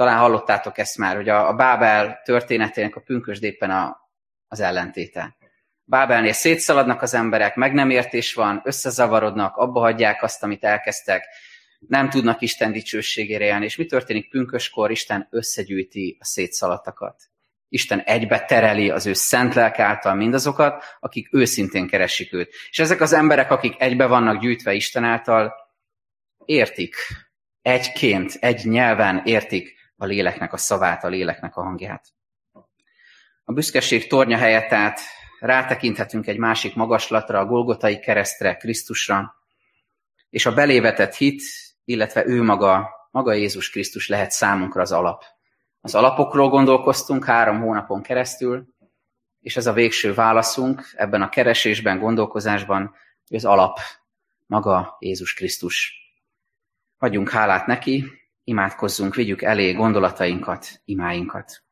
Talán 0.00 0.18
hallottátok 0.18 0.78
ezt 0.78 0.98
már, 0.98 1.16
hogy 1.16 1.28
a, 1.28 1.48
a 1.48 1.52
Bábel 1.52 2.20
történetének 2.24 2.96
a 2.96 3.00
pünkösd 3.00 3.42
éppen 3.42 3.70
a, 3.70 4.10
az 4.48 4.60
ellentéte. 4.60 5.36
Bábelnél 5.84 6.32
szétszaladnak 6.32 7.02
az 7.02 7.14
emberek, 7.14 7.54
meg 7.54 7.72
nem 7.72 7.90
értés 7.90 8.34
van, 8.34 8.60
összezavarodnak, 8.64 9.56
abba 9.56 9.80
hagyják 9.80 10.22
azt, 10.22 10.42
amit 10.42 10.64
elkezdtek, 10.64 11.24
nem 11.78 12.08
tudnak 12.08 12.40
Isten 12.40 12.72
dicsőségére 12.72 13.44
élni. 13.44 13.64
És 13.64 13.76
mi 13.76 13.84
történik 13.84 14.30
pünköskor? 14.30 14.90
Isten 14.90 15.28
összegyűjti 15.30 16.16
a 16.20 16.24
szétszaladtakat. 16.24 17.22
Isten 17.68 18.00
egybe 18.00 18.44
tereli 18.44 18.90
az 18.90 19.06
ő 19.06 19.12
szent 19.12 19.54
lelk 19.54 19.78
által 19.78 20.14
mindazokat, 20.14 20.84
akik 21.00 21.34
őszintén 21.34 21.86
keresik 21.86 22.32
őt. 22.32 22.54
És 22.70 22.78
ezek 22.78 23.00
az 23.00 23.12
emberek, 23.12 23.50
akik 23.50 23.74
egybe 23.78 24.06
vannak 24.06 24.40
gyűjtve 24.40 24.72
Isten 24.72 25.04
által, 25.04 25.52
értik, 26.44 26.94
egyként, 27.62 28.36
egy 28.40 28.64
nyelven 28.64 29.22
értik 29.24 29.78
a 30.00 30.06
léleknek 30.06 30.52
a 30.52 30.56
szavát, 30.56 31.04
a 31.04 31.08
léleknek 31.08 31.56
a 31.56 31.62
hangját. 31.62 32.06
A 33.44 33.52
büszkeség 33.52 34.06
tornya 34.06 34.36
helyett 34.36 34.68
tehát 34.68 35.00
rátekinthetünk 35.40 36.26
egy 36.26 36.38
másik 36.38 36.74
magaslatra, 36.74 37.38
a 37.38 37.44
Golgotai 37.44 37.98
keresztre, 37.98 38.56
Krisztusra, 38.56 39.34
és 40.30 40.46
a 40.46 40.54
belévetett 40.54 41.14
hit, 41.14 41.42
illetve 41.84 42.26
ő 42.26 42.42
maga, 42.42 42.88
maga 43.10 43.32
Jézus 43.32 43.70
Krisztus 43.70 44.08
lehet 44.08 44.30
számunkra 44.30 44.80
az 44.80 44.92
alap. 44.92 45.24
Az 45.80 45.94
alapokról 45.94 46.48
gondolkoztunk 46.48 47.24
három 47.24 47.60
hónapon 47.60 48.02
keresztül, 48.02 48.66
és 49.40 49.56
ez 49.56 49.66
a 49.66 49.72
végső 49.72 50.14
válaszunk 50.14 50.92
ebben 50.96 51.22
a 51.22 51.28
keresésben, 51.28 51.98
gondolkozásban, 51.98 52.94
hogy 53.28 53.36
az 53.36 53.44
alap 53.44 53.78
maga 54.46 54.96
Jézus 54.98 55.34
Krisztus. 55.34 55.94
Adjunk 56.98 57.30
hálát 57.30 57.66
neki, 57.66 58.19
imádkozzunk, 58.50 59.14
vigyük 59.14 59.42
elé 59.42 59.72
gondolatainkat, 59.72 60.80
imáinkat. 60.84 61.62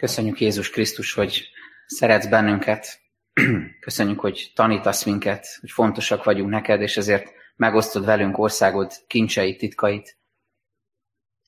Köszönjük 0.00 0.40
Jézus 0.40 0.70
Krisztus, 0.70 1.12
hogy 1.12 1.48
szeretsz 1.86 2.26
bennünket. 2.26 3.00
Köszönjük, 3.80 4.20
hogy 4.20 4.52
tanítasz 4.54 5.04
minket, 5.04 5.58
hogy 5.60 5.70
fontosak 5.70 6.24
vagyunk 6.24 6.50
neked, 6.50 6.80
és 6.80 6.96
ezért 6.96 7.32
megosztod 7.56 8.04
velünk 8.04 8.38
országod 8.38 8.92
kincseit, 9.06 9.58
titkait. 9.58 10.18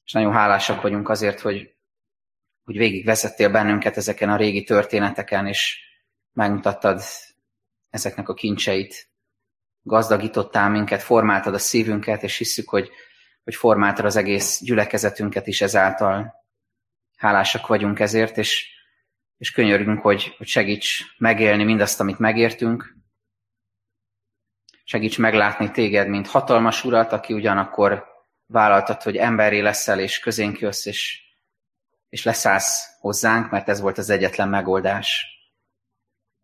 És 0.04 0.12
nagyon 0.12 0.32
hálásak 0.32 0.82
vagyunk 0.82 1.08
azért, 1.08 1.40
hogy, 1.40 1.74
hogy 2.64 2.76
végig 2.76 3.04
vezettél 3.04 3.50
bennünket 3.50 3.96
ezeken 3.96 4.30
a 4.30 4.36
régi 4.36 4.62
történeteken, 4.62 5.46
és 5.46 5.80
megmutattad 6.32 7.02
ezeknek 7.90 8.28
a 8.28 8.34
kincseit. 8.34 9.10
Gazdagítottál 9.82 10.70
minket, 10.70 11.02
formáltad 11.02 11.54
a 11.54 11.58
szívünket, 11.58 12.22
és 12.22 12.36
hisszük, 12.36 12.68
hogy, 12.68 12.90
hogy 13.44 13.54
formáltad 13.54 14.04
az 14.04 14.16
egész 14.16 14.60
gyülekezetünket 14.62 15.46
is 15.46 15.60
ezáltal. 15.60 16.41
Hálásak 17.22 17.66
vagyunk 17.66 18.00
ezért, 18.00 18.38
és, 18.38 18.70
és 19.36 19.50
könyörgünk, 19.50 20.00
hogy, 20.00 20.34
hogy 20.38 20.46
segíts 20.46 21.00
megélni 21.18 21.64
mindazt, 21.64 22.00
amit 22.00 22.18
megértünk. 22.18 22.96
Segíts 24.84 25.18
meglátni 25.18 25.70
téged, 25.70 26.08
mint 26.08 26.26
hatalmas 26.26 26.84
urat, 26.84 27.12
aki 27.12 27.32
ugyanakkor 27.32 28.04
vállaltad, 28.46 29.02
hogy 29.02 29.16
emberi 29.16 29.60
leszel, 29.60 30.00
és 30.00 30.18
közénk 30.18 30.58
jössz, 30.58 30.86
és, 30.86 31.22
és 32.08 32.24
leszállsz 32.24 32.98
hozzánk, 33.00 33.50
mert 33.50 33.68
ez 33.68 33.80
volt 33.80 33.98
az 33.98 34.10
egyetlen 34.10 34.48
megoldás. 34.48 35.26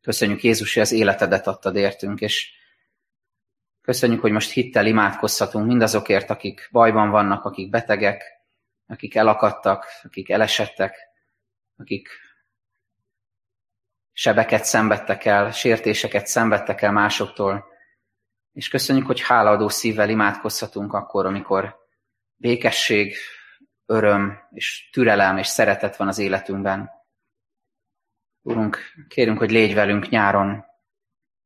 Köszönjük 0.00 0.42
Jézus, 0.42 0.74
hogy 0.74 0.82
az 0.82 0.92
életedet 0.92 1.46
adtad 1.46 1.76
értünk, 1.76 2.20
és 2.20 2.52
köszönjük, 3.80 4.20
hogy 4.20 4.32
most 4.32 4.50
hittel 4.50 4.86
imádkozhatunk 4.86 5.66
mindazokért, 5.66 6.30
akik 6.30 6.68
bajban 6.72 7.10
vannak, 7.10 7.44
akik 7.44 7.70
betegek, 7.70 8.37
akik 8.88 9.14
elakadtak, 9.14 9.86
akik 10.02 10.30
elesettek, 10.30 10.96
akik 11.76 12.08
sebeket 14.12 14.64
szenvedtek 14.64 15.24
el, 15.24 15.50
sértéseket 15.50 16.26
szenvedtek 16.26 16.82
el 16.82 16.92
másoktól, 16.92 17.64
és 18.52 18.68
köszönjük, 18.68 19.06
hogy 19.06 19.20
hálaadó 19.20 19.68
szívvel 19.68 20.08
imádkozhatunk 20.08 20.92
akkor, 20.92 21.26
amikor 21.26 21.76
békesség, 22.36 23.16
öröm 23.86 24.38
és 24.50 24.88
türelem 24.92 25.38
és 25.38 25.46
szeretet 25.46 25.96
van 25.96 26.08
az 26.08 26.18
életünkben. 26.18 26.90
Urunk, 28.42 28.78
kérünk, 29.08 29.38
hogy 29.38 29.50
légy 29.50 29.74
velünk 29.74 30.08
nyáron, 30.08 30.64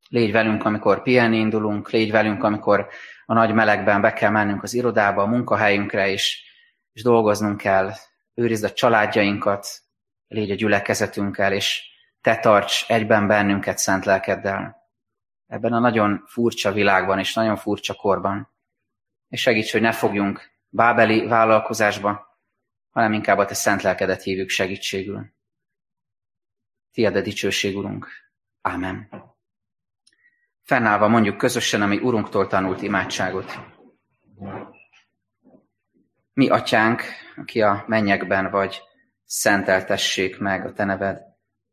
légy 0.08 0.32
velünk, 0.32 0.64
amikor 0.64 1.02
pihenni 1.02 1.36
indulunk, 1.36 1.90
légy 1.90 2.10
velünk, 2.10 2.42
amikor 2.42 2.88
a 3.26 3.34
nagy 3.34 3.54
melegben 3.54 4.00
be 4.00 4.12
kell 4.12 4.30
mennünk 4.30 4.62
az 4.62 4.74
irodába, 4.74 5.22
a 5.22 5.26
munkahelyünkre, 5.26 6.08
és, 6.08 6.51
és 6.92 7.02
dolgoznunk 7.02 7.56
kell, 7.56 7.92
őrizd 8.34 8.64
a 8.64 8.72
családjainkat, 8.72 9.66
légy 10.28 10.50
a 10.50 10.54
gyülekezetünkkel, 10.54 11.52
és 11.52 11.82
te 12.20 12.38
tarts 12.38 12.84
egyben 12.88 13.26
bennünket 13.26 13.78
szent 13.78 14.04
lelkeddel. 14.04 14.76
Ebben 15.46 15.72
a 15.72 15.78
nagyon 15.78 16.24
furcsa 16.26 16.72
világban 16.72 17.18
és 17.18 17.34
nagyon 17.34 17.56
furcsa 17.56 17.94
korban. 17.94 18.48
És 19.28 19.40
segíts, 19.40 19.72
hogy 19.72 19.80
ne 19.80 19.92
fogjunk 19.92 20.50
bábeli 20.68 21.26
vállalkozásba, 21.26 22.38
hanem 22.90 23.12
inkább 23.12 23.38
a 23.38 23.44
te 23.44 23.54
szent 23.54 23.82
lelkedet 23.82 24.22
hívjuk 24.22 24.48
segítségül. 24.48 25.32
Tied 26.92 27.16
a 27.16 27.20
dicsőség, 27.20 27.76
Urunk. 27.76 28.08
Ámen. 28.60 29.08
Fennállva 30.62 31.08
mondjuk 31.08 31.36
közösen, 31.36 31.82
ami 31.82 31.96
Urunktól 31.98 32.46
tanult 32.46 32.82
imádságot. 32.82 33.58
Mi, 36.34 36.48
atyánk, 36.48 37.02
aki 37.36 37.62
a 37.62 37.84
mennyekben 37.86 38.50
vagy, 38.50 38.82
szenteltessék 39.24 40.38
meg 40.38 40.66
a 40.66 40.72
te 40.72 40.84
neved, 40.84 41.20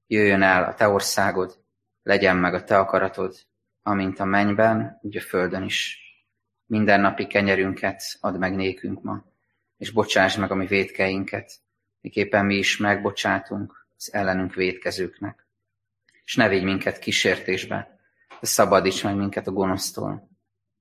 jöjjön 0.07 0.41
el 0.41 0.64
a 0.64 0.74
te 0.74 0.88
országod, 0.88 1.64
legyen 2.03 2.38
meg 2.38 2.53
a 2.53 2.64
te 2.64 2.78
akaratod, 2.78 3.36
amint 3.82 4.20
a 4.20 4.26
mennyben, 4.26 4.99
úgy 5.01 5.18
a 5.18 5.22
földön 5.22 5.64
is. 5.64 5.99
Minden 6.66 7.01
napi 7.01 7.28
kenyerünket 7.28 8.18
add 8.20 8.38
meg 8.38 8.55
nékünk 8.55 9.03
ma, 9.03 9.26
és 9.78 9.91
bocsáss 9.91 10.36
meg 10.36 10.51
a 10.51 10.55
mi 10.55 10.66
védkeinket, 10.66 11.51
miképpen 12.01 12.45
mi 12.45 12.55
is 12.55 12.78
megbocsátunk 12.78 13.88
az 13.97 14.14
ellenünk 14.14 14.53
védkezőknek. 14.53 15.47
És 16.24 16.36
ne 16.36 16.47
vigy 16.47 16.64
minket 16.64 16.99
kísértésbe, 16.99 17.99
de 18.39 18.47
szabadíts 18.47 19.03
meg 19.03 19.16
minket 19.16 19.47
a 19.47 19.51
gonosztól, 19.51 20.30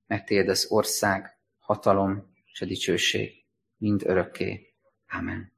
mert 0.07 0.24
Téd 0.24 0.49
az 0.49 0.66
ország, 0.68 1.39
hatalom 1.59 2.35
és 2.53 2.61
a 2.61 2.66
dicsőség 2.66 3.38
mind 3.79 4.03
örökké. 4.07 4.61
Amen. 5.07 5.58